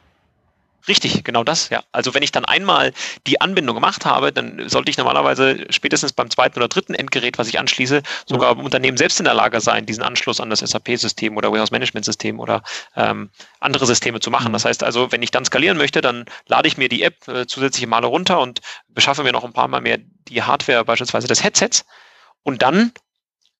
Richtig, 0.87 1.23
genau 1.23 1.43
das, 1.43 1.69
ja. 1.69 1.83
Also 1.91 2.13
wenn 2.13 2.21
ich 2.21 2.31
dann 2.31 2.45
einmal 2.45 2.93
die 3.25 3.41
Anbindung 3.41 3.75
gemacht 3.75 4.05
habe, 4.05 4.31
dann 4.31 4.69
sollte 4.69 4.91
ich 4.91 4.97
normalerweise 4.97 5.65
spätestens 5.71 6.13
beim 6.13 6.29
zweiten 6.29 6.59
oder 6.59 6.67
dritten 6.67 6.93
Endgerät, 6.93 7.39
was 7.39 7.47
ich 7.47 7.57
anschließe, 7.57 8.03
sogar 8.27 8.51
im 8.51 8.59
Unternehmen 8.59 8.97
selbst 8.97 9.19
in 9.19 9.25
der 9.25 9.33
Lage 9.33 9.61
sein, 9.61 9.87
diesen 9.87 10.03
Anschluss 10.03 10.39
an 10.39 10.51
das 10.51 10.59
SAP-System 10.59 11.37
oder 11.37 11.51
Warehouse-Management-System 11.51 12.39
oder 12.39 12.61
ähm, 12.95 13.31
andere 13.59 13.87
Systeme 13.87 14.19
zu 14.19 14.29
machen. 14.29 14.49
Mhm. 14.49 14.53
Das 14.53 14.65
heißt 14.65 14.83
also, 14.83 15.11
wenn 15.11 15.23
ich 15.23 15.31
dann 15.31 15.45
skalieren 15.45 15.77
möchte, 15.77 16.01
dann 16.01 16.25
lade 16.47 16.67
ich 16.67 16.77
mir 16.77 16.87
die 16.87 17.01
App 17.01 17.27
äh, 17.27 17.47
zusätzliche 17.47 17.87
Male 17.87 18.05
runter 18.05 18.39
und 18.39 18.61
beschaffe 18.87 19.23
mir 19.23 19.31
noch 19.31 19.43
ein 19.43 19.53
paar 19.53 19.67
Mal 19.67 19.81
mehr 19.81 19.97
die 19.97 20.43
Hardware 20.43 20.85
beispielsweise 20.85 21.27
des 21.27 21.43
Headsets. 21.43 21.85
Und 22.43 22.61
dann, 22.61 22.91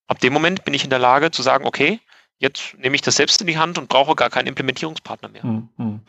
ab 0.07 0.19
dem 0.19 0.31
Moment, 0.31 0.63
bin 0.63 0.75
ich 0.75 0.83
in 0.83 0.91
der 0.91 0.99
Lage 0.99 1.31
zu 1.31 1.41
sagen, 1.41 1.65
okay, 1.65 1.99
Jetzt 2.37 2.77
nehme 2.77 2.95
ich 2.95 3.01
das 3.01 3.15
selbst 3.15 3.39
in 3.39 3.47
die 3.47 3.57
Hand 3.57 3.77
und 3.77 3.87
brauche 3.87 4.13
gar 4.13 4.29
keinen 4.29 4.47
Implementierungspartner 4.47 5.29
mehr. 5.29 5.43
Hm, 5.43 5.69
hm. 5.77 5.99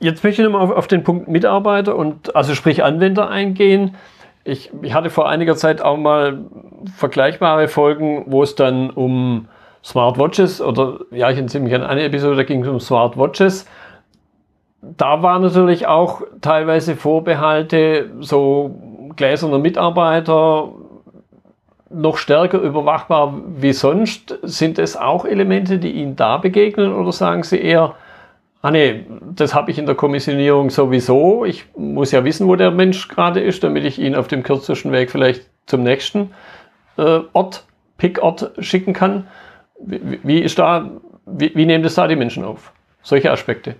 Jetzt 0.00 0.24
möchte 0.24 0.42
ich 0.42 0.48
nochmal 0.48 0.72
auf, 0.72 0.86
den 0.88 1.04
Punkt 1.04 1.28
Mitarbeiter 1.28 1.94
und 1.94 2.34
also 2.34 2.54
sprich 2.54 2.82
Anwender 2.82 3.28
eingehen. 3.28 3.96
Ich, 4.44 4.70
ich, 4.80 4.94
hatte 4.94 5.10
vor 5.10 5.28
einiger 5.28 5.56
Zeit 5.56 5.82
auch 5.82 5.98
mal 5.98 6.46
vergleichbare 6.96 7.68
Folgen, 7.68 8.24
wo 8.28 8.42
es 8.42 8.54
dann 8.54 8.88
um 8.88 9.48
Smartwatches 9.84 10.62
oder 10.62 11.00
ja, 11.10 11.30
ich 11.30 11.38
entsinne 11.38 11.64
mich 11.64 11.74
an 11.74 11.82
eine 11.82 12.02
Episode, 12.02 12.36
da 12.36 12.44
ging 12.44 12.62
es 12.62 12.68
um 12.68 12.80
Smartwatches. 12.80 13.66
Da 14.80 15.22
waren 15.22 15.42
natürlich 15.42 15.86
auch 15.86 16.22
teilweise 16.40 16.96
Vorbehalte, 16.96 18.10
so 18.20 19.10
gläserner 19.16 19.58
Mitarbeiter, 19.58 20.72
noch 21.90 22.18
stärker 22.18 22.58
überwachbar 22.58 23.40
wie 23.56 23.72
sonst? 23.72 24.38
Sind 24.42 24.78
es 24.78 24.96
auch 24.96 25.24
Elemente, 25.24 25.78
die 25.78 25.92
Ihnen 25.92 26.16
da 26.16 26.36
begegnen 26.36 26.92
oder 26.92 27.12
sagen 27.12 27.42
Sie 27.42 27.60
eher, 27.60 27.94
ah 28.62 28.70
nee, 28.70 29.06
das 29.34 29.54
habe 29.54 29.70
ich 29.70 29.78
in 29.78 29.86
der 29.86 29.94
Kommissionierung 29.94 30.70
sowieso. 30.70 31.44
Ich 31.44 31.64
muss 31.76 32.12
ja 32.12 32.24
wissen, 32.24 32.46
wo 32.46 32.56
der 32.56 32.70
Mensch 32.70 33.08
gerade 33.08 33.40
ist, 33.40 33.62
damit 33.64 33.84
ich 33.84 33.98
ihn 33.98 34.14
auf 34.14 34.28
dem 34.28 34.42
kürzesten 34.42 34.92
Weg 34.92 35.10
vielleicht 35.10 35.48
zum 35.66 35.82
nächsten 35.82 36.30
äh, 36.96 37.20
Ort, 37.32 37.64
Pickort 37.96 38.52
schicken 38.58 38.92
kann. 38.92 39.26
Wie, 39.80 40.20
wie 40.22 40.38
ist 40.40 40.58
da, 40.58 40.90
wie, 41.26 41.52
wie 41.54 41.66
nehmen 41.66 41.84
das 41.84 41.94
da 41.94 42.06
die 42.06 42.16
Menschen 42.16 42.44
auf? 42.44 42.72
Solche 43.02 43.30
Aspekte. 43.30 43.76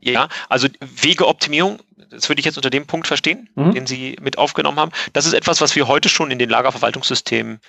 Ja, 0.00 0.28
also 0.48 0.68
Wegeoptimierung 0.80 1.80
das 2.10 2.28
würde 2.28 2.40
ich 2.40 2.46
jetzt 2.46 2.56
unter 2.56 2.70
dem 2.70 2.86
Punkt 2.86 3.06
verstehen, 3.06 3.48
mhm. 3.54 3.72
den 3.72 3.86
Sie 3.86 4.16
mit 4.20 4.38
aufgenommen 4.38 4.78
haben. 4.78 4.92
Das 5.12 5.26
ist 5.26 5.32
etwas, 5.32 5.60
was 5.60 5.76
wir 5.76 5.86
heute 5.86 6.08
schon 6.08 6.30
in 6.30 6.38
den 6.38 6.50
Lagerverwaltungssystemen 6.50 7.60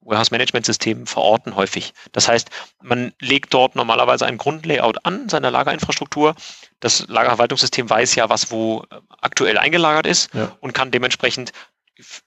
Warehouse 0.00 0.30
Management 0.30 0.64
Systemen 0.64 1.06
verorten 1.06 1.54
häufig. 1.56 1.92
Das 2.12 2.28
heißt, 2.28 2.50
man 2.82 3.12
legt 3.20 3.52
dort 3.52 3.74
normalerweise 3.74 4.26
ein 4.26 4.38
Grundlayout 4.38 5.04
an 5.04 5.28
seiner 5.28 5.50
Lagerinfrastruktur. 5.50 6.34
Das 6.80 7.06
Lagerverwaltungssystem 7.08 7.90
weiß 7.90 8.14
ja, 8.14 8.30
was 8.30 8.50
wo 8.50 8.84
äh, 8.90 9.00
aktuell 9.20 9.58
eingelagert 9.58 10.06
ist 10.06 10.32
ja. 10.34 10.56
und 10.60 10.72
kann 10.72 10.90
dementsprechend, 10.90 11.52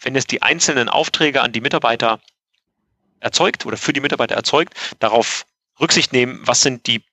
wenn 0.01 0.15
es 0.15 0.27
die 0.27 0.41
einzelnen 0.41 0.89
Aufträge 0.89 1.41
an 1.41 1.53
die 1.53 1.61
Mitarbeiter 1.61 2.19
erzeugt 3.19 3.65
oder 3.65 3.77
für 3.77 3.93
die 3.93 4.01
Mitarbeiter 4.01 4.35
erzeugt, 4.35 4.73
darauf 4.99 5.45
Rücksicht 5.79 6.11
nehmen, 6.13 6.41
was 6.43 6.61
sind 6.61 6.85
die 6.87 7.03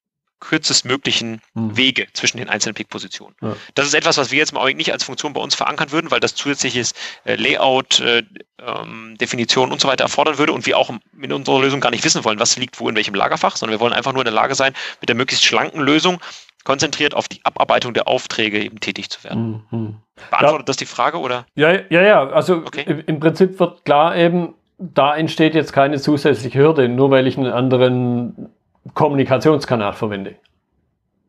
kürzestmöglichen 0.40 1.40
mhm. 1.55 1.77
Wege 1.77 2.07
zwischen 2.12 2.38
den 2.38 2.48
einzelnen 2.48 2.74
Pick-Positionen. 2.74 3.35
Ja. 3.42 3.57
Das 3.74 3.87
ist 3.87 3.94
etwas, 3.94 4.16
was 4.18 4.31
wir 4.31 4.38
jetzt 4.38 4.53
im 4.53 4.59
Augenblick 4.59 4.79
nicht 4.79 4.92
als 4.92 5.05
Funktion 5.05 5.33
bei 5.33 5.40
uns 5.40 5.55
verankern 5.55 5.90
würden, 5.90 6.11
weil 6.11 6.20
das 6.20 6.35
zusätzliches 6.35 6.94
äh, 7.24 7.37
Layout, 7.37 8.01
äh, 8.01 8.22
ähm, 8.61 9.16
Definition 9.20 9.72
und 9.72 9.81
so 9.81 9.88
weiter 9.88 10.05
erfordern 10.05 10.38
würde 10.38 10.53
und 10.53 10.66
wir 10.66 10.79
auch 10.79 10.90
in 11.20 11.33
unserer 11.33 11.61
Lösung 11.61 11.81
gar 11.81 11.90
nicht 11.90 12.05
wissen 12.05 12.24
wollen, 12.24 12.38
was 12.38 12.57
liegt 12.57 12.81
wo 12.81 12.88
in 12.88 12.96
welchem 12.96 13.14
Lagerfach, 13.14 13.57
sondern 13.57 13.79
wir 13.79 13.81
wollen 13.81 13.92
einfach 13.92 14.12
nur 14.12 14.22
in 14.22 14.27
der 14.27 14.35
Lage 14.35 14.55
sein, 14.55 14.74
mit 15.01 15.09
der 15.09 15.16
möglichst 15.16 15.44
schlanken 15.44 15.81
Lösung 15.81 16.20
konzentriert 16.64 17.14
auf 17.14 17.29
die 17.29 17.40
Abarbeitung 17.44 17.94
der 17.94 18.09
Aufträge 18.09 18.62
eben 18.62 18.81
tätig 18.81 19.11
zu 19.11 19.24
werden. 19.24 19.64
Mhm. 19.70 19.96
Beantwortet 20.31 20.61
ja. 20.61 20.64
das 20.64 20.77
die 20.77 20.87
Frage 20.87 21.18
oder? 21.18 21.46
Ja, 21.55 21.72
ja, 21.88 22.03
ja. 22.03 22.29
Also 22.29 22.57
okay. 22.57 23.03
im 23.07 23.20
Prinzip 23.20 23.59
wird 23.59 23.85
klar 23.85 24.16
eben, 24.16 24.55
da 24.79 25.16
entsteht 25.16 25.55
jetzt 25.55 25.72
keine 25.72 25.98
zusätzliche 25.98 26.59
Hürde, 26.59 26.88
nur 26.88 27.11
weil 27.11 27.27
ich 27.27 27.37
einen 27.37 27.53
anderen 27.53 28.51
Kommunikationskanal 28.94 29.92
verwende. 29.92 30.37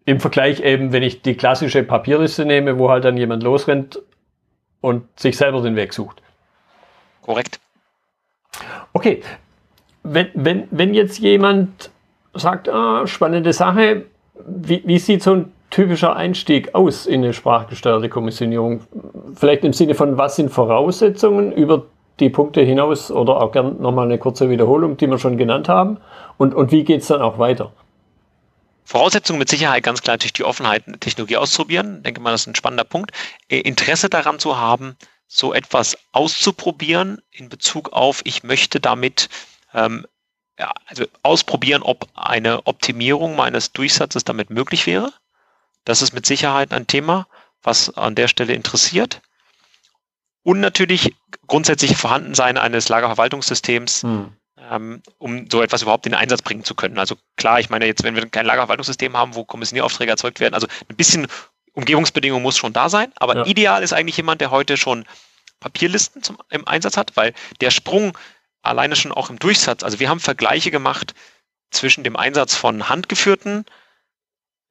Im 0.06 0.20
Vergleich 0.20 0.62
eben, 0.62 0.92
wenn 0.92 1.04
ich 1.04 1.22
die 1.22 1.36
klassische 1.36 1.84
Papierliste 1.84 2.46
nehme, 2.46 2.80
wo 2.80 2.90
halt 2.90 3.06
dann 3.06 3.18
jemand 3.18 3.44
losrennt 3.44 4.02
und 4.82 5.04
sich 5.20 5.38
selber 5.38 5.62
den 5.62 5.76
Weg 5.76 5.94
sucht. 5.94 6.22
Korrekt. 7.22 7.60
Okay, 8.94 9.22
wenn, 10.04 10.30
wenn, 10.34 10.68
wenn 10.72 10.94
jetzt 10.94 11.20
jemand 11.20 11.92
sagt, 12.34 12.70
ah, 12.70 13.06
spannende 13.06 13.54
Sache, 13.54 14.06
wie, 14.48 14.82
wie 14.86 15.00
sieht 15.00 15.22
so 15.24 15.34
ein 15.34 15.54
typischer 15.70 16.16
Einstieg 16.16 16.74
aus 16.74 17.06
in 17.06 17.24
eine 17.24 17.34
sprachgesteuerte 17.34 18.10
Kommissionierung? 18.10 18.82
Vielleicht 19.36 19.64
im 19.64 19.74
Sinne 19.74 19.96
von, 19.96 20.18
was 20.18 20.36
sind 20.36 20.50
Voraussetzungen 20.50 21.52
über 21.52 21.86
die 22.20 22.30
Punkte 22.30 22.62
hinaus 22.62 23.12
oder 23.12 23.42
auch 23.42 23.52
gern 23.52 23.82
nochmal 23.82 24.06
eine 24.06 24.18
kurze 24.18 24.50
Wiederholung, 24.50 24.98
die 24.98 25.08
wir 25.08 25.18
schon 25.18 25.38
genannt 25.38 25.70
haben? 25.70 25.98
Und, 26.38 26.54
und 26.54 26.72
wie 26.72 26.84
geht 26.84 27.02
es 27.02 27.08
dann 27.08 27.22
auch 27.22 27.40
weiter? 27.40 27.72
Voraussetzung 28.86 29.38
mit 29.38 29.50
Sicherheit 29.50 29.84
ganz 29.84 30.02
klar 30.02 30.16
natürlich 30.16 30.34
die 30.34 30.44
Offenheit, 30.44 30.84
Technologie 31.00 31.38
auszuprobieren. 31.38 31.98
Ich 31.98 32.04
denke 32.04 32.22
mal, 32.22 32.32
das 32.32 32.42
ist 32.42 32.48
ein 32.48 32.56
spannender 32.56 32.84
Punkt. 32.84 33.12
Äh, 33.48 33.60
Interesse 33.60 34.10
daran 34.10 34.40
zu 34.40 34.58
haben, 34.58 34.98
so 35.28 35.54
etwas 35.54 35.96
auszuprobieren 36.12 37.22
in 37.30 37.50
Bezug 37.50 37.94
auf, 37.94 38.22
ich 38.24 38.44
möchte 38.44 38.80
damit 38.80 39.30
ähm, 39.76 40.08
ja, 40.58 40.74
also 40.88 41.06
ausprobieren, 41.24 41.84
ob 41.84 42.08
eine 42.16 42.66
Optimierung 42.66 43.36
meines 43.36 43.72
Durchsatzes 43.72 44.24
damit 44.24 44.50
möglich 44.50 44.88
wäre. 44.88 45.14
Das 45.86 46.02
ist 46.02 46.14
mit 46.14 46.26
Sicherheit 46.26 46.74
ein 46.74 46.88
Thema, 46.88 47.28
was 47.64 47.96
an 47.96 48.16
der 48.16 48.28
Stelle 48.28 48.54
interessiert. 48.54 49.22
Und 50.44 50.60
natürlich 50.60 51.16
grundsätzlich 51.50 51.98
Vorhandensein 51.98 52.58
eines 52.58 52.88
Lagerverwaltungssystems, 52.88 54.04
hm. 54.04 54.32
ähm, 54.72 55.02
um 55.18 55.50
so 55.52 55.62
etwas 55.62 55.82
überhaupt 55.82 56.06
in 56.06 56.14
den 56.14 56.20
Einsatz 56.20 56.42
bringen 56.42 56.64
zu 56.64 56.76
können. 56.76 56.98
Also 56.98 57.18
klar, 57.36 57.60
ich 57.60 57.70
meine 57.70 57.86
jetzt, 57.86 58.04
wenn 58.04 58.16
wir 58.16 58.26
kein 58.30 58.46
Lagerverwaltungssystem 58.46 59.18
haben, 59.18 59.36
wo 59.36 59.44
Kommissionieraufträge 59.44 60.12
erzeugt 60.12 60.40
werden, 60.40 60.54
also 60.54 60.68
ein 60.90 60.96
bisschen 60.96 61.28
Umgebungsbedingung 61.74 62.42
muss 62.42 62.58
schon 62.58 62.74
da 62.74 62.90
sein, 62.90 63.12
aber 63.18 63.36
ja. 63.36 63.46
ideal 63.46 63.84
ist 63.84 63.94
eigentlich 63.94 64.18
jemand, 64.18 64.42
der 64.42 64.52
heute 64.52 64.78
schon 64.78 65.06
Papierlisten 65.60 66.24
zum, 66.24 66.38
im 66.50 66.68
Einsatz 66.68 66.96
hat, 66.96 67.18
weil 67.18 67.34
der 67.60 67.72
Sprung 67.72 68.18
alleine 68.62 68.96
schon 68.96 69.12
auch 69.12 69.30
im 69.30 69.40
Durchsatz, 69.40 69.84
also 69.84 70.00
wir 70.00 70.10
haben 70.10 70.20
Vergleiche 70.20 70.72
gemacht 70.72 71.14
zwischen 71.72 72.04
dem 72.04 72.16
Einsatz 72.16 72.56
von 72.56 72.90
handgeführten 72.90 73.66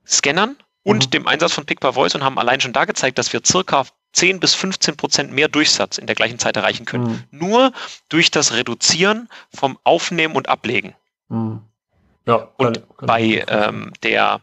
Scannern 0.06 0.56
und 0.82 1.06
mhm. 1.06 1.10
dem 1.10 1.26
Einsatz 1.26 1.52
von 1.52 1.66
Pick 1.66 1.80
by 1.80 1.92
Voice 1.92 2.14
und 2.14 2.24
haben 2.24 2.38
allein 2.38 2.60
schon 2.60 2.72
da 2.72 2.84
gezeigt, 2.84 3.18
dass 3.18 3.32
wir 3.32 3.40
circa 3.44 3.86
10 4.18 4.40
bis 4.40 4.54
15 4.54 4.96
Prozent 4.96 5.32
mehr 5.32 5.46
Durchsatz 5.46 5.96
in 5.96 6.06
der 6.06 6.16
gleichen 6.16 6.40
Zeit 6.40 6.56
erreichen 6.56 6.84
können. 6.84 7.26
Mhm. 7.30 7.38
Nur 7.38 7.72
durch 8.08 8.32
das 8.32 8.52
Reduzieren 8.52 9.28
vom 9.54 9.78
Aufnehmen 9.84 10.34
und 10.34 10.48
Ablegen. 10.48 10.94
Mhm. 11.28 11.60
Ja, 12.26 12.48
und 12.56 12.74
kann, 12.74 12.86
kann 12.96 13.06
bei 13.06 13.44
ähm, 13.46 13.92
der 14.02 14.40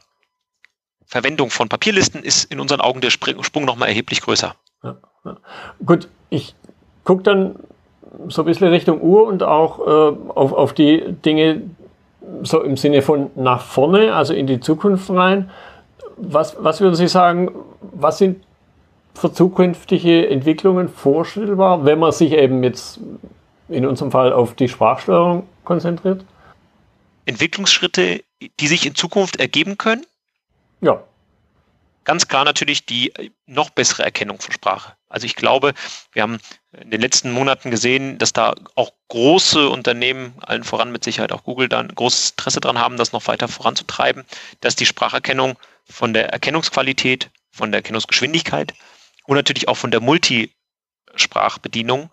Verwendung 1.05 1.49
von 1.49 1.67
Papierlisten 1.67 2.23
ist 2.23 2.45
in 2.45 2.61
unseren 2.61 2.79
Augen 2.79 3.01
der 3.01 3.09
Sprung 3.09 3.65
nochmal 3.65 3.89
erheblich 3.89 4.21
größer. 4.21 4.55
Ja, 4.81 4.95
ja. 5.25 5.38
Gut, 5.85 6.07
ich 6.29 6.55
gucke 7.03 7.23
dann 7.23 7.57
so 8.29 8.43
ein 8.43 8.45
bisschen 8.45 8.69
Richtung 8.69 9.01
Uhr 9.01 9.27
und 9.27 9.43
auch 9.43 9.79
äh, 9.79 10.17
auf, 10.29 10.53
auf 10.53 10.73
die 10.73 11.03
Dinge 11.25 11.63
so 12.43 12.61
im 12.61 12.77
Sinne 12.77 13.01
von 13.01 13.29
nach 13.35 13.61
vorne, 13.61 14.15
also 14.15 14.33
in 14.33 14.47
die 14.47 14.61
Zukunft 14.61 15.09
rein. 15.09 15.51
Was, 16.15 16.55
was 16.59 16.79
würden 16.79 16.95
Sie 16.95 17.09
sagen, 17.09 17.51
was 17.81 18.19
sind 18.19 18.44
für 19.15 19.32
zukünftige 19.32 20.30
Entwicklungen 20.30 20.89
vorstellbar, 20.89 21.86
wenn 21.86 21.99
man 21.99 22.12
sich 22.12 22.34
eben 22.34 22.63
jetzt 22.63 22.99
in 23.69 23.86
unserem 23.86 24.12
Fall 24.12 24.34
auf 24.34 24.54
die 24.56 24.67
Sprachsteuerung 24.67 25.47
konzentriert? 25.63 26.25
Entwicklungsschritte, 27.25 28.23
die 28.60 28.67
sich 28.67 28.86
in 28.86 28.95
Zukunft 28.95 29.38
ergeben 29.38 29.78
können? 29.78 30.06
Ja. 30.82 31.01
Ganz 32.04 32.28
klar 32.28 32.45
natürlich 32.45 32.86
die 32.86 33.12
noch 33.47 33.71
bessere 33.71 34.04
Erkennung 34.04 34.39
von 34.39 34.51
Sprache. 34.51 34.93
Also 35.10 35.25
ich 35.25 35.36
glaube, 35.36 35.73
wir 36.12 36.21
haben 36.21 36.38
in 36.80 36.91
den 36.91 37.01
letzten 37.01 37.32
Monaten 37.32 37.71
gesehen, 37.71 38.19
dass 38.19 38.32
da 38.32 38.54
auch 38.75 38.91
große 39.08 39.69
Unternehmen, 39.69 40.36
allen 40.41 40.63
voran 40.63 40.91
mit 40.91 41.04
Sicherheit 41.04 41.32
auch 41.32 41.43
Google, 41.43 41.67
da 41.67 41.80
ein 41.80 41.88
großes 41.88 42.32
Interesse 42.32 42.60
dran 42.60 42.78
haben, 42.78 42.97
das 42.97 43.12
noch 43.12 43.25
weiter 43.28 43.47
voranzutreiben, 43.47 44.23
dass 44.62 44.75
die 44.75 44.86
Spracherkennung 44.86 45.58
von 45.89 46.13
der 46.13 46.30
Erkennungsqualität, 46.30 47.32
von 47.51 47.71
der 47.71 47.80
Erkennungsgeschwindigkeit 47.80 48.73
und 49.27 49.35
natürlich 49.35 49.67
auch 49.67 49.77
von 49.77 49.91
der 49.91 50.01
Multisprachbedienung 50.01 52.09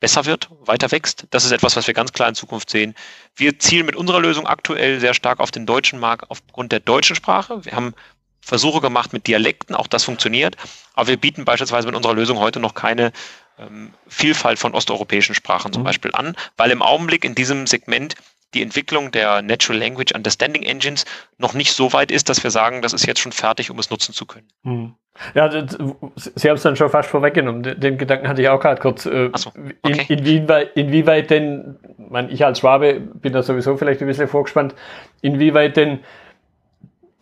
besser 0.00 0.24
wird, 0.24 0.48
weiter 0.60 0.90
wächst. 0.90 1.26
Das 1.30 1.44
ist 1.44 1.52
etwas, 1.52 1.76
was 1.76 1.86
wir 1.86 1.94
ganz 1.94 2.12
klar 2.12 2.28
in 2.28 2.34
Zukunft 2.34 2.70
sehen. 2.70 2.94
Wir 3.36 3.58
zielen 3.58 3.86
mit 3.86 3.96
unserer 3.96 4.20
Lösung 4.20 4.46
aktuell 4.46 4.98
sehr 4.98 5.14
stark 5.14 5.40
auf 5.40 5.50
den 5.50 5.66
deutschen 5.66 6.00
Markt 6.00 6.30
aufgrund 6.30 6.72
der 6.72 6.80
deutschen 6.80 7.14
Sprache. 7.14 7.64
Wir 7.64 7.72
haben 7.72 7.94
Versuche 8.40 8.80
gemacht 8.80 9.12
mit 9.12 9.26
Dialekten, 9.26 9.76
auch 9.76 9.86
das 9.86 10.04
funktioniert. 10.04 10.56
Aber 10.94 11.08
wir 11.08 11.18
bieten 11.18 11.44
beispielsweise 11.44 11.86
mit 11.86 11.94
unserer 11.94 12.14
Lösung 12.14 12.38
heute 12.38 12.58
noch 12.58 12.74
keine 12.74 13.12
ähm, 13.58 13.92
Vielfalt 14.08 14.58
von 14.58 14.74
osteuropäischen 14.74 15.34
Sprachen 15.34 15.72
zum 15.72 15.82
mhm. 15.82 15.86
Beispiel 15.86 16.10
an, 16.14 16.34
weil 16.56 16.70
im 16.70 16.82
Augenblick 16.82 17.24
in 17.24 17.34
diesem 17.34 17.66
Segment 17.66 18.14
die 18.54 18.62
Entwicklung 18.62 19.10
der 19.10 19.42
Natural 19.42 19.78
Language 19.78 20.12
Understanding 20.14 20.62
Engines 20.62 21.04
noch 21.38 21.54
nicht 21.54 21.72
so 21.72 21.92
weit 21.92 22.10
ist, 22.10 22.28
dass 22.28 22.42
wir 22.42 22.50
sagen, 22.50 22.82
das 22.82 22.92
ist 22.92 23.06
jetzt 23.06 23.20
schon 23.20 23.32
fertig, 23.32 23.70
um 23.70 23.78
es 23.78 23.90
nutzen 23.90 24.12
zu 24.12 24.26
können. 24.26 24.48
Mhm. 24.62 24.94
Ja, 25.34 25.48
das, 25.48 25.76
Sie 26.16 26.48
haben 26.48 26.56
es 26.56 26.62
dann 26.62 26.76
schon 26.76 26.88
fast 26.88 27.08
vorweggenommen. 27.08 27.62
Den, 27.62 27.80
den 27.80 27.98
Gedanken 27.98 28.28
hatte 28.28 28.42
ich 28.42 28.48
auch 28.48 28.60
gerade 28.60 28.80
kurz. 28.80 29.06
Äh, 29.06 29.30
so, 29.36 29.50
okay. 29.50 30.06
in, 30.08 30.18
inwieweit, 30.18 30.76
inwieweit 30.76 31.30
denn, 31.30 31.76
man, 31.98 32.30
ich 32.30 32.44
als 32.44 32.60
Schwabe 32.60 33.00
bin 33.00 33.32
da 33.32 33.42
sowieso 33.42 33.76
vielleicht 33.76 34.00
ein 34.00 34.06
bisschen 34.06 34.28
vorgespannt, 34.28 34.74
inwieweit 35.20 35.76
denn 35.76 36.00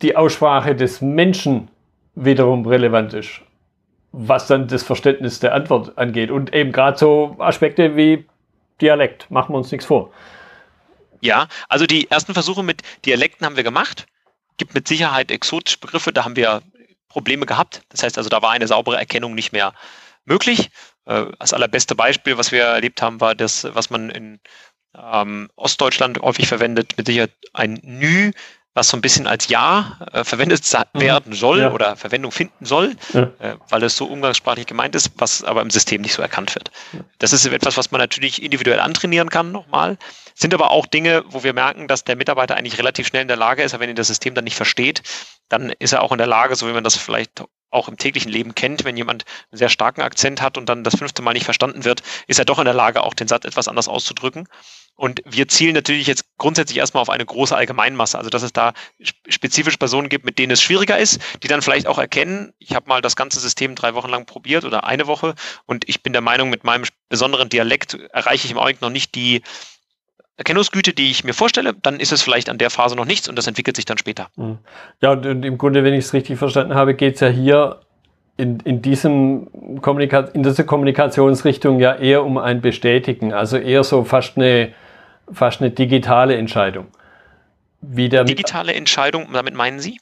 die 0.01 0.15
Aussprache 0.15 0.75
des 0.75 1.01
Menschen 1.01 1.69
wiederum 2.15 2.65
relevant 2.65 3.13
ist, 3.13 3.41
was 4.11 4.47
dann 4.47 4.67
das 4.67 4.83
Verständnis 4.83 5.39
der 5.39 5.53
Antwort 5.53 5.97
angeht. 5.97 6.31
Und 6.31 6.53
eben 6.53 6.71
gerade 6.71 6.97
so 6.97 7.35
Aspekte 7.39 7.95
wie 7.95 8.25
Dialekt, 8.81 9.29
machen 9.29 9.53
wir 9.53 9.57
uns 9.57 9.71
nichts 9.71 9.85
vor. 9.85 10.11
Ja, 11.21 11.47
also 11.67 11.85
die 11.85 12.09
ersten 12.09 12.33
Versuche 12.33 12.63
mit 12.63 12.81
Dialekten 13.05 13.45
haben 13.45 13.55
wir 13.55 13.63
gemacht. 13.63 14.05
Gibt 14.57 14.73
mit 14.73 14.87
Sicherheit 14.87 15.31
exotische 15.31 15.79
Begriffe, 15.79 16.11
da 16.13 16.25
haben 16.25 16.35
wir 16.35 16.61
Probleme 17.07 17.45
gehabt. 17.45 17.81
Das 17.89 18.03
heißt 18.03 18.17
also, 18.17 18.29
da 18.29 18.41
war 18.41 18.51
eine 18.51 18.67
saubere 18.67 18.97
Erkennung 18.97 19.35
nicht 19.35 19.51
mehr 19.51 19.73
möglich. 20.25 20.69
Äh, 21.05 21.25
das 21.39 21.53
allerbeste 21.53 21.95
Beispiel, 21.95 22.37
was 22.37 22.51
wir 22.51 22.63
erlebt 22.63 23.01
haben, 23.01 23.19
war 23.19 23.35
das, 23.35 23.67
was 23.73 23.89
man 23.89 24.09
in 24.09 24.39
ähm, 24.95 25.49
Ostdeutschland 25.55 26.19
häufig 26.19 26.47
verwendet, 26.47 26.97
mit 26.97 27.07
Sicherheit 27.07 27.33
ein 27.53 27.79
Nü 27.83 28.31
was 28.73 28.89
so 28.89 28.97
ein 28.97 29.01
bisschen 29.01 29.27
als 29.27 29.47
Ja 29.47 29.99
äh, 30.13 30.23
verwendet 30.23 30.63
mhm. 30.93 30.99
werden 30.99 31.33
soll 31.33 31.59
ja. 31.59 31.71
oder 31.71 31.95
Verwendung 31.95 32.31
finden 32.31 32.65
soll, 32.65 32.95
ja. 33.13 33.31
äh, 33.39 33.55
weil 33.69 33.83
es 33.83 33.95
so 33.95 34.05
umgangssprachlich 34.05 34.67
gemeint 34.67 34.95
ist, 34.95 35.11
was 35.17 35.43
aber 35.43 35.61
im 35.61 35.69
System 35.69 36.01
nicht 36.01 36.13
so 36.13 36.21
erkannt 36.21 36.53
wird. 36.55 36.71
Das 37.17 37.33
ist 37.33 37.45
etwas, 37.45 37.77
was 37.77 37.91
man 37.91 37.99
natürlich 37.99 38.41
individuell 38.41 38.79
antrainieren 38.79 39.29
kann 39.29 39.51
nochmal. 39.51 39.97
Sind 40.35 40.53
aber 40.53 40.71
auch 40.71 40.85
Dinge, 40.85 41.23
wo 41.27 41.43
wir 41.43 41.53
merken, 41.53 41.87
dass 41.87 42.03
der 42.03 42.15
Mitarbeiter 42.15 42.55
eigentlich 42.55 42.77
relativ 42.77 43.07
schnell 43.07 43.23
in 43.23 43.27
der 43.27 43.37
Lage 43.37 43.63
ist, 43.63 43.73
aber 43.73 43.81
wenn 43.81 43.89
ihn 43.89 43.95
das 43.95 44.07
System 44.07 44.35
dann 44.35 44.45
nicht 44.45 44.55
versteht, 44.55 45.01
dann 45.49 45.71
ist 45.79 45.93
er 45.93 46.03
auch 46.03 46.11
in 46.11 46.17
der 46.17 46.27
Lage, 46.27 46.55
so 46.55 46.67
wie 46.67 46.73
man 46.73 46.83
das 46.83 46.95
vielleicht 46.95 47.43
auch 47.71 47.87
im 47.87 47.97
täglichen 47.97 48.31
Leben 48.31 48.55
kennt, 48.55 48.83
wenn 48.83 48.97
jemand 48.97 49.25
einen 49.51 49.57
sehr 49.57 49.69
starken 49.69 50.01
Akzent 50.01 50.41
hat 50.41 50.57
und 50.57 50.67
dann 50.67 50.83
das 50.83 50.95
fünfte 50.95 51.21
Mal 51.21 51.33
nicht 51.33 51.45
verstanden 51.45 51.85
wird, 51.85 52.01
ist 52.27 52.39
er 52.39 52.45
doch 52.45 52.59
in 52.59 52.65
der 52.65 52.73
Lage, 52.73 53.03
auch 53.03 53.13
den 53.13 53.27
Satz 53.27 53.45
etwas 53.45 53.67
anders 53.67 53.87
auszudrücken. 53.87 54.47
Und 54.99 55.21
wir 55.23 55.47
zielen 55.47 55.75
natürlich 55.75 56.07
jetzt 56.07 56.25
grundsätzlich 56.37 56.77
erstmal 56.77 56.99
auf 56.99 57.09
eine 57.09 57.25
große 57.25 57.55
Allgemeinmasse, 57.55 58.17
also 58.17 58.29
dass 58.29 58.43
es 58.43 58.51
da 58.51 58.73
spezifische 59.29 59.77
Personen 59.77 60.09
gibt, 60.09 60.25
mit 60.25 60.37
denen 60.37 60.51
es 60.51 60.61
schwieriger 60.61 60.97
ist, 60.97 61.21
die 61.41 61.47
dann 61.47 61.61
vielleicht 61.61 61.87
auch 61.87 61.97
erkennen, 61.97 62.51
ich 62.59 62.75
habe 62.75 62.89
mal 62.89 63.01
das 63.01 63.15
ganze 63.15 63.39
System 63.39 63.75
drei 63.75 63.93
Wochen 63.93 64.09
lang 64.09 64.25
probiert 64.25 64.65
oder 64.65 64.83
eine 64.83 65.07
Woche 65.07 65.35
und 65.65 65.87
ich 65.87 66.03
bin 66.03 66.11
der 66.11 66.21
Meinung, 66.21 66.49
mit 66.49 66.65
meinem 66.65 66.83
besonderen 67.07 67.47
Dialekt 67.47 67.93
erreiche 68.11 68.43
ich 68.45 68.51
im 68.51 68.57
Augenblick 68.57 68.81
noch 68.81 68.89
nicht 68.89 69.15
die 69.15 69.41
Erkennungsgüte, 70.35 70.91
die 70.91 71.09
ich 71.09 71.23
mir 71.23 71.33
vorstelle, 71.33 71.73
dann 71.81 72.01
ist 72.01 72.11
es 72.11 72.21
vielleicht 72.21 72.49
an 72.49 72.57
der 72.57 72.69
Phase 72.69 72.97
noch 72.97 73.05
nichts 73.05 73.29
und 73.29 73.37
das 73.37 73.47
entwickelt 73.47 73.77
sich 73.77 73.85
dann 73.85 73.97
später. 73.97 74.27
Mhm. 74.35 74.57
Ja, 75.01 75.11
und 75.11 75.45
im 75.45 75.57
Grunde, 75.57 75.85
wenn 75.85 75.93
ich 75.93 76.03
es 76.03 76.13
richtig 76.13 76.37
verstanden 76.37 76.75
habe, 76.75 76.93
geht 76.93 77.15
es 77.15 77.21
ja 77.21 77.29
hier 77.29 77.79
in, 78.35 78.59
in, 78.65 78.81
diesem 78.81 79.79
Kommunika 79.81 80.19
in 80.33 80.43
dieser 80.43 80.65
Kommunikationsrichtung 80.65 81.79
ja 81.79 81.95
eher 81.95 82.25
um 82.25 82.37
ein 82.37 82.59
Bestätigen, 82.59 83.31
also 83.31 83.55
eher 83.55 83.85
so 83.85 84.03
fast 84.03 84.35
eine 84.35 84.73
fast 85.31 85.61
eine 85.61 85.71
digitale 85.71 86.35
Entscheidung. 86.35 86.87
Wie 87.81 88.09
der 88.09 88.23
digitale 88.23 88.73
Entscheidung, 88.73 89.29
damit 89.33 89.53
meinen 89.53 89.79
Sie? 89.79 89.99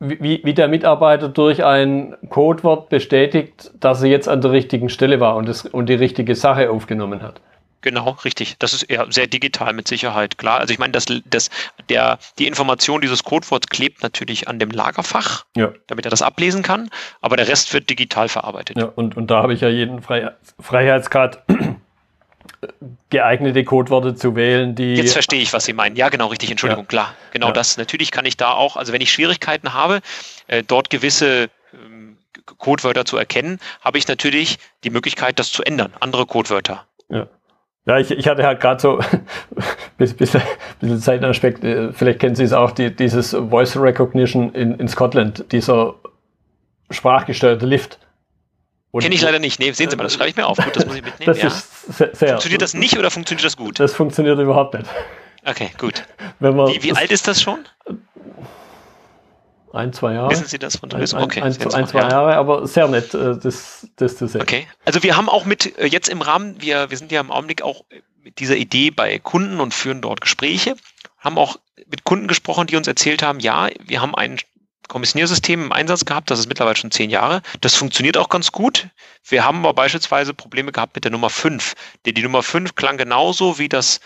Wie, 0.00 0.40
wie 0.44 0.54
der 0.54 0.68
Mitarbeiter 0.68 1.28
durch 1.28 1.64
ein 1.64 2.16
Codewort 2.28 2.88
bestätigt, 2.88 3.70
dass 3.78 4.02
er 4.02 4.10
jetzt 4.10 4.28
an 4.28 4.40
der 4.40 4.50
richtigen 4.50 4.88
Stelle 4.88 5.20
war 5.20 5.36
und, 5.36 5.48
das, 5.48 5.64
und 5.64 5.88
die 5.88 5.94
richtige 5.94 6.34
Sache 6.34 6.70
aufgenommen 6.70 7.22
hat. 7.22 7.40
Genau, 7.84 8.16
richtig. 8.24 8.56
Das 8.58 8.72
ist 8.72 8.84
eher 8.84 9.06
sehr 9.10 9.26
digital 9.26 9.74
mit 9.74 9.86
Sicherheit, 9.86 10.38
klar. 10.38 10.58
Also 10.58 10.72
ich 10.72 10.78
meine, 10.78 10.92
das, 10.92 11.04
das, 11.26 11.50
der, 11.90 12.18
die 12.38 12.46
Information 12.46 13.02
dieses 13.02 13.24
Codeworts 13.24 13.68
klebt 13.68 14.02
natürlich 14.02 14.48
an 14.48 14.58
dem 14.58 14.70
Lagerfach, 14.70 15.44
ja. 15.54 15.70
damit 15.86 16.06
er 16.06 16.10
das 16.10 16.22
ablesen 16.22 16.62
kann, 16.62 16.88
aber 17.20 17.36
der 17.36 17.46
Rest 17.46 17.74
wird 17.74 17.90
digital 17.90 18.30
verarbeitet. 18.30 18.78
Ja, 18.78 18.86
und, 18.86 19.18
und 19.18 19.30
da 19.30 19.42
habe 19.42 19.52
ich 19.52 19.60
ja 19.60 19.68
jeden 19.68 20.00
Freiheitsgrad 20.00 21.42
geeignete 23.10 23.64
Codeworte 23.64 24.14
zu 24.14 24.36
wählen, 24.36 24.74
die. 24.74 24.94
Jetzt 24.94 25.12
verstehe 25.12 25.40
ich, 25.40 25.52
was 25.52 25.64
Sie 25.64 25.72
meinen. 25.72 25.96
Ja, 25.96 26.08
genau, 26.08 26.28
richtig, 26.28 26.50
Entschuldigung, 26.50 26.84
ja. 26.84 26.88
klar. 26.88 27.14
Genau 27.32 27.48
ja. 27.48 27.52
das. 27.52 27.76
Natürlich 27.76 28.10
kann 28.10 28.24
ich 28.24 28.36
da 28.36 28.52
auch, 28.52 28.76
also 28.76 28.92
wenn 28.92 29.00
ich 29.00 29.12
Schwierigkeiten 29.12 29.74
habe, 29.74 30.00
äh, 30.46 30.62
dort 30.62 30.90
gewisse 30.90 31.48
ähm, 31.72 32.18
Codewörter 32.58 33.04
zu 33.04 33.16
erkennen, 33.16 33.58
habe 33.80 33.98
ich 33.98 34.08
natürlich 34.08 34.58
die 34.84 34.90
Möglichkeit, 34.90 35.38
das 35.38 35.52
zu 35.52 35.62
ändern, 35.62 35.92
andere 36.00 36.26
Codewörter. 36.26 36.86
Ja. 37.08 37.26
Ja, 37.86 37.98
ich, 37.98 38.10
ich 38.10 38.26
hatte 38.28 38.44
halt 38.44 38.60
gerade 38.60 38.80
so, 38.80 38.98
bisschen, 39.98 40.16
bisschen, 40.16 40.42
bisschen 40.80 41.00
Zeitaspekt, 41.00 41.62
äh, 41.64 41.92
vielleicht 41.92 42.18
kennen 42.18 42.34
Sie 42.34 42.44
es 42.44 42.54
auch, 42.54 42.70
die, 42.70 42.94
dieses 42.94 43.32
Voice 43.32 43.76
Recognition 43.76 44.54
in, 44.54 44.78
in 44.78 44.88
Scotland, 44.88 45.52
dieser 45.52 45.94
sprachgesteuerte 46.90 47.66
Lift. 47.66 47.98
Kenne 49.00 49.14
ich 49.14 49.22
leider 49.22 49.38
nicht. 49.38 49.58
Nee, 49.58 49.72
sehen 49.72 49.90
Sie 49.90 49.96
mal, 49.96 50.04
das 50.04 50.14
schreibe 50.14 50.30
ich 50.30 50.36
mir 50.36 50.46
auf. 50.46 50.56
Gut, 50.58 50.76
das 50.76 50.86
muss 50.86 50.96
ich 50.96 51.02
mitnehmen. 51.02 51.26
Das 51.26 51.38
ja. 51.38 51.48
ist 51.48 51.96
sehr, 51.96 52.14
sehr, 52.14 52.28
funktioniert 52.28 52.62
das 52.62 52.74
nicht 52.74 52.98
oder 52.98 53.10
funktioniert 53.10 53.44
das 53.44 53.56
gut? 53.56 53.80
Das 53.80 53.94
funktioniert 53.94 54.38
überhaupt 54.38 54.74
nicht. 54.74 54.86
Okay, 55.44 55.70
gut. 55.78 56.04
wie, 56.40 56.82
wie 56.82 56.92
alt 56.92 57.10
ist 57.10 57.28
das 57.28 57.42
schon? 57.42 57.66
Ein, 59.74 59.92
zwei 59.92 60.14
Jahre. 60.14 60.30
Wissen 60.30 60.46
Sie 60.46 60.58
das 60.58 60.76
von 60.76 60.88
der 60.88 61.00
Lösung? 61.00 61.20
Okay. 61.20 61.40
Ein, 61.42 61.52
ein, 61.52 61.74
ein 61.74 61.86
zwei 61.88 61.98
ja. 61.98 62.08
Jahre, 62.08 62.36
aber 62.36 62.66
sehr 62.66 62.86
nett, 62.86 63.12
äh, 63.12 63.36
das, 63.36 63.88
das 63.96 64.16
zu 64.16 64.28
sehen. 64.28 64.40
Okay. 64.40 64.68
Also 64.84 65.02
wir 65.02 65.16
haben 65.16 65.28
auch 65.28 65.44
mit, 65.44 65.76
äh, 65.78 65.86
jetzt 65.86 66.08
im 66.08 66.22
Rahmen, 66.22 66.60
wir, 66.60 66.90
wir 66.90 66.96
sind 66.96 67.10
ja 67.10 67.20
im 67.20 67.32
Augenblick 67.32 67.62
auch 67.62 67.84
mit 68.22 68.38
dieser 68.38 68.56
Idee 68.56 68.90
bei 68.90 69.18
Kunden 69.18 69.60
und 69.60 69.74
führen 69.74 70.00
dort 70.00 70.20
Gespräche, 70.20 70.76
haben 71.18 71.38
auch 71.38 71.58
mit 71.90 72.04
Kunden 72.04 72.28
gesprochen, 72.28 72.68
die 72.68 72.76
uns 72.76 72.86
erzählt 72.86 73.22
haben, 73.22 73.40
ja, 73.40 73.68
wir 73.84 74.00
haben 74.00 74.14
ein 74.14 74.38
Kommissioniersystem 74.88 75.64
im 75.64 75.72
Einsatz 75.72 76.04
gehabt, 76.04 76.30
das 76.30 76.38
ist 76.38 76.48
mittlerweile 76.48 76.76
schon 76.76 76.90
zehn 76.90 77.10
Jahre. 77.10 77.42
Das 77.60 77.74
funktioniert 77.74 78.16
auch 78.16 78.28
ganz 78.28 78.52
gut. 78.52 78.88
Wir 79.26 79.44
haben 79.44 79.58
aber 79.58 79.74
beispielsweise 79.74 80.34
Probleme 80.34 80.72
gehabt 80.72 80.94
mit 80.94 81.04
der 81.04 81.10
Nummer 81.12 81.30
5. 81.30 81.74
Die, 82.06 82.14
die 82.14 82.22
Nummer 82.22 82.42
5 82.42 82.74
klang 82.74 82.96
genauso 82.96 83.58
wie 83.58 83.68
das 83.68 84.00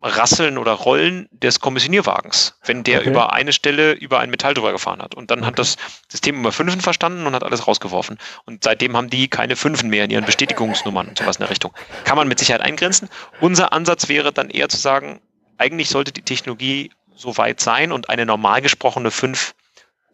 Rasseln 0.00 0.58
oder 0.58 0.72
Rollen 0.72 1.28
des 1.32 1.58
Kommissionierwagens, 1.58 2.56
wenn 2.64 2.84
der 2.84 3.00
okay. 3.00 3.10
über 3.10 3.32
eine 3.32 3.52
Stelle 3.52 3.92
über 3.92 4.20
ein 4.20 4.30
Metall 4.30 4.54
drüber 4.54 4.70
gefahren 4.70 5.02
hat. 5.02 5.14
Und 5.16 5.30
dann 5.30 5.40
okay. 5.40 5.48
hat 5.48 5.58
das 5.58 5.76
System 6.08 6.36
immer 6.36 6.52
Fünfen 6.52 6.80
verstanden 6.80 7.26
und 7.26 7.34
hat 7.34 7.42
alles 7.42 7.66
rausgeworfen. 7.66 8.18
Und 8.44 8.62
seitdem 8.62 8.96
haben 8.96 9.10
die 9.10 9.26
keine 9.26 9.56
Fünfen 9.56 9.90
mehr 9.90 10.04
in 10.04 10.10
ihren 10.10 10.24
Bestätigungsnummern 10.24 11.08
und 11.08 11.18
sowas 11.18 11.36
in 11.36 11.40
der 11.40 11.50
Richtung. 11.50 11.72
Kann 12.04 12.16
man 12.16 12.28
mit 12.28 12.38
Sicherheit 12.38 12.62
eingrenzen. 12.62 13.08
Unser 13.40 13.72
Ansatz 13.72 14.08
wäre 14.08 14.32
dann 14.32 14.50
eher 14.50 14.68
zu 14.68 14.76
sagen, 14.76 15.20
eigentlich 15.56 15.88
sollte 15.88 16.12
die 16.12 16.22
Technologie 16.22 16.92
so 17.16 17.36
weit 17.36 17.58
sein 17.58 17.90
und 17.90 18.08
eine 18.08 18.24
normal 18.24 18.62
gesprochene 18.62 19.10
Fünf 19.10 19.54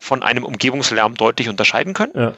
von 0.05 0.23
einem 0.23 0.45
Umgebungslärm 0.45 1.15
deutlich 1.15 1.49
unterscheiden 1.49 1.95
können. 1.95 2.13
Ja. 2.15 2.35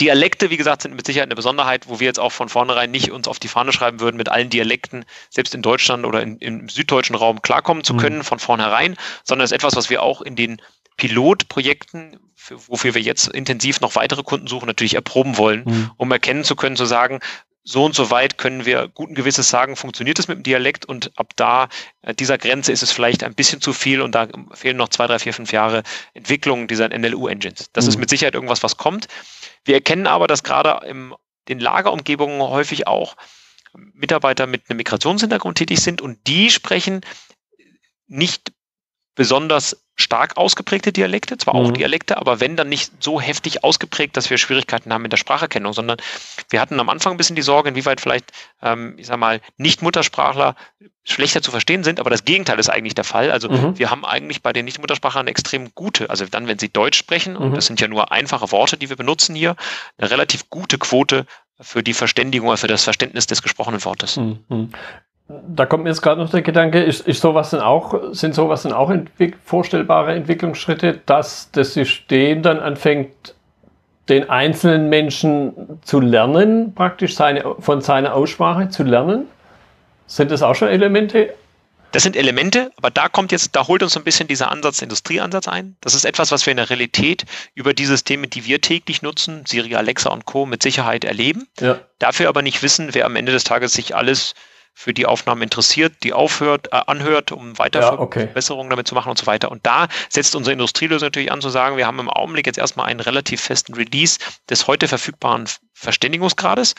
Dialekte, 0.00 0.50
wie 0.50 0.56
gesagt, 0.56 0.82
sind 0.82 0.94
mit 0.94 1.06
Sicherheit 1.06 1.28
eine 1.28 1.34
Besonderheit, 1.34 1.88
wo 1.88 2.00
wir 2.00 2.06
jetzt 2.06 2.20
auch 2.20 2.32
von 2.32 2.48
vornherein 2.48 2.90
nicht 2.90 3.10
uns 3.10 3.28
auf 3.28 3.38
die 3.38 3.48
Fahne 3.48 3.72
schreiben 3.72 4.00
würden, 4.00 4.16
mit 4.16 4.28
allen 4.28 4.48
Dialekten, 4.48 5.04
selbst 5.28 5.54
in 5.54 5.62
Deutschland 5.62 6.06
oder 6.06 6.22
in, 6.22 6.38
im 6.38 6.68
süddeutschen 6.68 7.16
Raum 7.16 7.42
klarkommen 7.42 7.84
zu 7.84 7.94
mhm. 7.94 7.98
können, 7.98 8.16
mhm. 8.18 8.24
von 8.24 8.38
vornherein, 8.38 8.96
sondern 9.24 9.44
es 9.44 9.50
ist 9.50 9.56
etwas, 9.56 9.76
was 9.76 9.90
wir 9.90 10.02
auch 10.02 10.22
in 10.22 10.36
den 10.36 10.62
Pilotprojekten, 10.96 12.18
für, 12.34 12.68
wofür 12.68 12.94
wir 12.94 13.02
jetzt 13.02 13.28
intensiv 13.28 13.80
noch 13.80 13.94
weitere 13.94 14.22
Kunden 14.22 14.46
suchen, 14.46 14.66
natürlich 14.66 14.94
erproben 14.94 15.36
wollen, 15.36 15.64
mhm. 15.64 15.90
um 15.96 16.12
erkennen 16.12 16.44
zu 16.44 16.56
können, 16.56 16.76
zu 16.76 16.86
sagen, 16.86 17.20
so 17.62 17.84
und 17.84 17.94
so 17.94 18.10
weit 18.10 18.38
können 18.38 18.64
wir 18.64 18.88
guten 18.88 19.14
Gewisses 19.14 19.50
sagen, 19.50 19.76
funktioniert 19.76 20.18
es 20.18 20.28
mit 20.28 20.38
dem 20.38 20.42
Dialekt 20.42 20.86
und 20.86 21.16
ab 21.18 21.32
da, 21.36 21.68
äh, 22.02 22.14
dieser 22.14 22.38
Grenze 22.38 22.72
ist 22.72 22.82
es 22.82 22.92
vielleicht 22.92 23.22
ein 23.22 23.34
bisschen 23.34 23.60
zu 23.60 23.72
viel 23.72 24.00
und 24.00 24.14
da 24.14 24.28
fehlen 24.52 24.76
noch 24.76 24.88
zwei, 24.88 25.06
drei, 25.06 25.18
vier, 25.18 25.34
fünf 25.34 25.52
Jahre 25.52 25.82
Entwicklung 26.14 26.68
dieser 26.68 26.88
NLU-Engines. 26.88 27.70
Das 27.72 27.84
mhm. 27.84 27.90
ist 27.90 27.96
mit 27.98 28.10
Sicherheit 28.10 28.34
irgendwas, 28.34 28.62
was 28.62 28.76
kommt. 28.76 29.08
Wir 29.64 29.74
erkennen 29.74 30.06
aber, 30.06 30.26
dass 30.26 30.42
gerade 30.42 30.86
in 30.86 31.14
den 31.48 31.60
Lagerumgebungen 31.60 32.40
häufig 32.40 32.86
auch 32.86 33.16
Mitarbeiter 33.74 34.46
mit 34.46 34.68
einem 34.68 34.78
Migrationshintergrund 34.78 35.58
tätig 35.58 35.80
sind 35.80 36.00
und 36.00 36.26
die 36.26 36.50
sprechen 36.50 37.02
nicht 38.06 38.52
besonders 39.14 39.84
stark 39.96 40.36
ausgeprägte 40.36 40.92
Dialekte, 40.92 41.36
zwar 41.36 41.54
auch 41.54 41.68
mhm. 41.68 41.74
Dialekte, 41.74 42.16
aber 42.16 42.40
wenn 42.40 42.56
dann 42.56 42.68
nicht 42.68 42.90
so 43.00 43.20
heftig 43.20 43.62
ausgeprägt, 43.64 44.16
dass 44.16 44.30
wir 44.30 44.38
Schwierigkeiten 44.38 44.92
haben 44.92 45.02
mit 45.02 45.12
der 45.12 45.18
Spracherkennung, 45.18 45.72
sondern 45.72 45.98
wir 46.48 46.60
hatten 46.60 46.80
am 46.80 46.88
Anfang 46.88 47.12
ein 47.12 47.16
bisschen 47.16 47.36
die 47.36 47.42
Sorge, 47.42 47.68
inwieweit 47.68 48.00
vielleicht, 48.00 48.32
ähm, 48.62 48.94
ich 48.96 49.06
sag 49.06 49.18
mal, 49.18 49.40
Nicht-Muttersprachler 49.58 50.56
schlechter 51.04 51.42
zu 51.42 51.50
verstehen 51.50 51.84
sind, 51.84 52.00
aber 52.00 52.08
das 52.08 52.24
Gegenteil 52.24 52.58
ist 52.58 52.70
eigentlich 52.70 52.94
der 52.94 53.04
Fall. 53.04 53.30
Also 53.30 53.50
mhm. 53.50 53.78
wir 53.78 53.90
haben 53.90 54.04
eigentlich 54.06 54.42
bei 54.42 54.52
den 54.52 54.64
Nicht-Muttersprachlern 54.64 55.26
extrem 55.26 55.74
gute, 55.74 56.08
also 56.08 56.24
dann, 56.24 56.46
wenn 56.46 56.58
sie 56.58 56.70
Deutsch 56.70 56.98
sprechen, 56.98 57.34
mhm. 57.34 57.40
und 57.40 57.56
das 57.56 57.66
sind 57.66 57.80
ja 57.80 57.88
nur 57.88 58.12
einfache 58.12 58.50
Worte, 58.52 58.78
die 58.78 58.88
wir 58.88 58.96
benutzen 58.96 59.34
hier, 59.34 59.56
eine 59.98 60.10
relativ 60.10 60.48
gute 60.48 60.78
Quote 60.78 61.26
für 61.60 61.82
die 61.82 61.92
Verständigung, 61.92 62.56
für 62.56 62.68
das 62.68 62.84
Verständnis 62.84 63.26
des 63.26 63.42
gesprochenen 63.42 63.84
Wortes. 63.84 64.16
Da 65.48 65.66
kommt 65.66 65.84
mir 65.84 65.90
jetzt 65.90 66.02
gerade 66.02 66.20
noch 66.20 66.30
der 66.30 66.42
Gedanke, 66.42 66.82
ist, 66.82 67.06
ist 67.06 67.20
sowas 67.20 67.50
denn 67.50 67.60
auch, 67.60 68.12
sind 68.12 68.34
sowas 68.34 68.62
denn 68.62 68.72
auch 68.72 68.90
entwick 68.90 69.36
vorstellbare 69.44 70.12
Entwicklungsschritte, 70.14 71.00
dass 71.06 71.50
das 71.52 71.74
System 71.74 72.42
dann 72.42 72.58
anfängt, 72.58 73.34
den 74.08 74.28
einzelnen 74.28 74.88
Menschen 74.88 75.78
zu 75.82 76.00
lernen, 76.00 76.74
praktisch 76.74 77.14
seine, 77.14 77.44
von 77.60 77.80
seiner 77.80 78.14
Aussprache 78.14 78.68
zu 78.70 78.82
lernen? 78.82 79.26
Sind 80.06 80.32
das 80.32 80.42
auch 80.42 80.56
schon 80.56 80.68
Elemente? 80.68 81.32
Das 81.92 82.02
sind 82.04 82.16
Elemente, 82.16 82.70
aber 82.76 82.90
da 82.90 83.08
kommt 83.08 83.32
jetzt, 83.32 83.54
da 83.56 83.66
holt 83.66 83.82
uns 83.82 83.92
so 83.92 84.00
ein 84.00 84.04
bisschen 84.04 84.28
dieser 84.28 84.50
Ansatz, 84.50 84.82
Industrieansatz 84.82 85.48
ein. 85.48 85.76
Das 85.80 85.94
ist 85.94 86.04
etwas, 86.04 86.30
was 86.30 86.46
wir 86.46 86.52
in 86.52 86.56
der 86.56 86.70
Realität 86.70 87.24
über 87.54 87.74
die 87.74 87.86
Systeme, 87.86 88.28
die 88.28 88.44
wir 88.44 88.60
täglich 88.60 89.02
nutzen, 89.02 89.44
Siri, 89.46 89.74
Alexa 89.74 90.10
und 90.10 90.24
Co. 90.24 90.46
mit 90.46 90.62
Sicherheit 90.62 91.04
erleben. 91.04 91.48
Ja. 91.60 91.80
Dafür 91.98 92.28
aber 92.28 92.42
nicht 92.42 92.62
wissen, 92.62 92.90
wer 92.92 93.06
am 93.06 93.16
Ende 93.16 93.32
des 93.32 93.44
Tages 93.44 93.72
sich 93.72 93.96
alles 93.96 94.34
für 94.72 94.94
die 94.94 95.06
Aufnahmen 95.06 95.42
interessiert, 95.42 96.02
die 96.02 96.12
aufhört, 96.12 96.68
äh, 96.72 96.80
anhört, 96.86 97.32
um 97.32 97.58
weiter 97.58 97.80
ja, 97.80 97.98
okay. 97.98 98.26
Verbesserungen 98.26 98.70
damit 98.70 98.88
zu 98.88 98.94
machen 98.94 99.10
und 99.10 99.18
so 99.18 99.26
weiter. 99.26 99.50
Und 99.50 99.66
da 99.66 99.88
setzt 100.08 100.34
unsere 100.34 100.52
Industrielösung 100.52 101.06
natürlich 101.06 101.32
an 101.32 101.40
zu 101.40 101.50
sagen, 101.50 101.76
wir 101.76 101.86
haben 101.86 101.98
im 101.98 102.08
Augenblick 102.08 102.46
jetzt 102.46 102.58
erstmal 102.58 102.86
einen 102.86 103.00
relativ 103.00 103.40
festen 103.40 103.74
Release 103.74 104.18
des 104.48 104.66
heute 104.66 104.88
verfügbaren 104.88 105.48
Verständigungsgrades. 105.74 106.74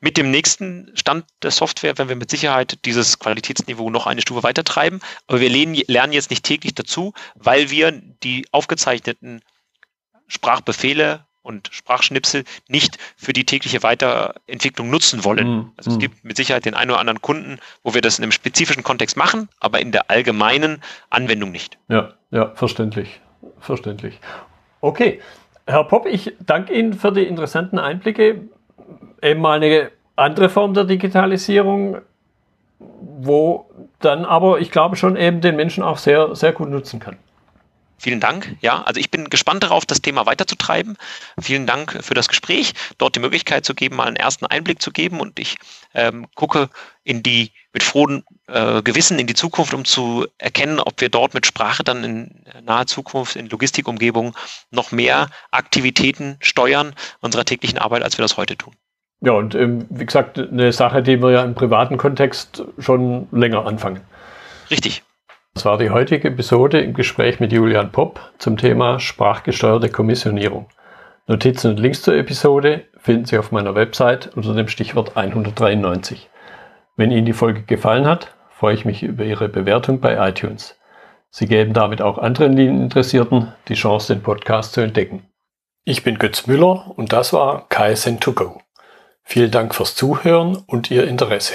Mit 0.00 0.16
dem 0.16 0.30
nächsten 0.30 0.90
Stand 0.94 1.24
der 1.42 1.50
Software 1.50 1.96
werden 1.98 2.08
wir 2.08 2.16
mit 2.16 2.30
Sicherheit 2.30 2.78
dieses 2.84 3.18
Qualitätsniveau 3.18 3.90
noch 3.90 4.06
eine 4.06 4.22
Stufe 4.22 4.42
weiter 4.42 4.64
treiben. 4.64 5.00
Aber 5.26 5.40
wir 5.40 5.50
lernen 5.50 6.12
jetzt 6.12 6.30
nicht 6.30 6.44
täglich 6.44 6.74
dazu, 6.74 7.12
weil 7.34 7.70
wir 7.70 7.92
die 7.92 8.46
aufgezeichneten 8.52 9.42
Sprachbefehle 10.28 11.25
und 11.46 11.68
Sprachschnipsel 11.72 12.44
nicht 12.68 12.98
für 13.16 13.32
die 13.32 13.46
tägliche 13.46 13.82
Weiterentwicklung 13.82 14.90
nutzen 14.90 15.24
wollen. 15.24 15.48
Mhm. 15.48 15.72
Also 15.76 15.92
es 15.92 15.98
gibt 15.98 16.24
mit 16.24 16.36
Sicherheit 16.36 16.64
den 16.64 16.74
einen 16.74 16.90
oder 16.90 17.00
anderen 17.00 17.22
Kunden, 17.22 17.58
wo 17.82 17.94
wir 17.94 18.00
das 18.00 18.18
in 18.18 18.24
einem 18.24 18.32
spezifischen 18.32 18.82
Kontext 18.82 19.16
machen, 19.16 19.48
aber 19.60 19.80
in 19.80 19.92
der 19.92 20.10
allgemeinen 20.10 20.82
Anwendung 21.08 21.52
nicht. 21.52 21.78
Ja, 21.88 22.14
ja, 22.30 22.52
verständlich. 22.54 23.20
Verständlich. 23.60 24.18
Okay. 24.80 25.20
Herr 25.66 25.84
Popp, 25.84 26.06
ich 26.06 26.34
danke 26.40 26.74
Ihnen 26.74 26.92
für 26.92 27.12
die 27.12 27.24
interessanten 27.24 27.78
Einblicke. 27.78 28.42
Eben 29.22 29.40
mal 29.40 29.56
eine 29.56 29.90
andere 30.14 30.48
Form 30.48 30.74
der 30.74 30.84
Digitalisierung, 30.84 31.98
wo 32.78 33.68
dann 34.00 34.24
aber, 34.24 34.60
ich 34.60 34.70
glaube, 34.70 34.96
schon 34.96 35.16
eben 35.16 35.40
den 35.40 35.56
Menschen 35.56 35.82
auch 35.82 35.98
sehr, 35.98 36.36
sehr 36.36 36.52
gut 36.52 36.70
nutzen 36.70 37.00
kann. 37.00 37.16
Vielen 37.98 38.20
Dank. 38.20 38.56
Ja, 38.60 38.82
also 38.82 39.00
ich 39.00 39.10
bin 39.10 39.30
gespannt 39.30 39.62
darauf, 39.62 39.86
das 39.86 40.02
Thema 40.02 40.26
weiterzutreiben. 40.26 40.98
Vielen 41.40 41.66
Dank 41.66 42.04
für 42.04 42.14
das 42.14 42.28
Gespräch, 42.28 42.74
dort 42.98 43.16
die 43.16 43.20
Möglichkeit 43.20 43.64
zu 43.64 43.74
geben, 43.74 43.96
mal 43.96 44.06
einen 44.06 44.16
ersten 44.16 44.44
Einblick 44.44 44.82
zu 44.82 44.90
geben. 44.90 45.20
Und 45.20 45.38
ich 45.38 45.56
ähm, 45.94 46.26
gucke 46.34 46.68
in 47.04 47.22
die 47.22 47.52
mit 47.72 47.82
frohen 47.82 48.22
äh, 48.48 48.82
Gewissen 48.82 49.18
in 49.18 49.26
die 49.26 49.34
Zukunft, 49.34 49.72
um 49.72 49.84
zu 49.84 50.26
erkennen, 50.38 50.78
ob 50.78 51.00
wir 51.00 51.08
dort 51.08 51.32
mit 51.32 51.46
Sprache 51.46 51.84
dann 51.84 52.04
in 52.04 52.44
naher 52.62 52.86
Zukunft 52.86 53.34
in 53.34 53.48
Logistikumgebungen 53.48 54.34
noch 54.70 54.92
mehr 54.92 55.28
Aktivitäten 55.50 56.36
steuern 56.40 56.94
unserer 57.20 57.44
täglichen 57.44 57.78
Arbeit, 57.78 58.02
als 58.02 58.18
wir 58.18 58.22
das 58.22 58.36
heute 58.36 58.56
tun. 58.56 58.74
Ja, 59.22 59.32
und 59.32 59.54
ähm, 59.54 59.86
wie 59.88 60.04
gesagt, 60.04 60.38
eine 60.38 60.72
Sache, 60.72 61.02
die 61.02 61.22
wir 61.22 61.30
ja 61.30 61.42
im 61.42 61.54
privaten 61.54 61.96
Kontext 61.96 62.62
schon 62.78 63.26
länger 63.32 63.66
anfangen. 63.66 64.02
Richtig. 64.70 65.02
Das 65.56 65.64
war 65.64 65.78
die 65.78 65.88
heutige 65.88 66.28
Episode 66.28 66.82
im 66.82 66.92
Gespräch 66.92 67.40
mit 67.40 67.50
Julian 67.50 67.90
Popp 67.90 68.20
zum 68.36 68.58
Thema 68.58 69.00
sprachgesteuerte 69.00 69.88
Kommissionierung. 69.88 70.66
Notizen 71.28 71.70
und 71.70 71.80
Links 71.80 72.02
zur 72.02 72.14
Episode 72.14 72.84
finden 72.98 73.24
Sie 73.24 73.38
auf 73.38 73.52
meiner 73.52 73.74
Website 73.74 74.36
unter 74.36 74.52
dem 74.52 74.68
Stichwort 74.68 75.16
193. 75.16 76.28
Wenn 76.96 77.10
Ihnen 77.10 77.24
die 77.24 77.32
Folge 77.32 77.62
gefallen 77.62 78.06
hat, 78.06 78.34
freue 78.50 78.74
ich 78.74 78.84
mich 78.84 79.02
über 79.02 79.24
Ihre 79.24 79.48
Bewertung 79.48 79.98
bei 80.00 80.28
iTunes. 80.28 80.78
Sie 81.30 81.46
geben 81.46 81.72
damit 81.72 82.02
auch 82.02 82.18
anderen 82.18 82.52
Linieninteressierten 82.52 83.54
die 83.68 83.76
Chance, 83.76 84.12
den 84.12 84.22
Podcast 84.22 84.74
zu 84.74 84.82
entdecken. 84.82 85.24
Ich 85.86 86.04
bin 86.04 86.18
Götz 86.18 86.46
Müller 86.46 86.92
und 86.96 87.14
das 87.14 87.32
war 87.32 87.66
KSN2Go. 87.70 88.58
Vielen 89.22 89.52
Dank 89.52 89.74
fürs 89.74 89.94
Zuhören 89.94 90.58
und 90.66 90.90
Ihr 90.90 91.08
Interesse. 91.08 91.54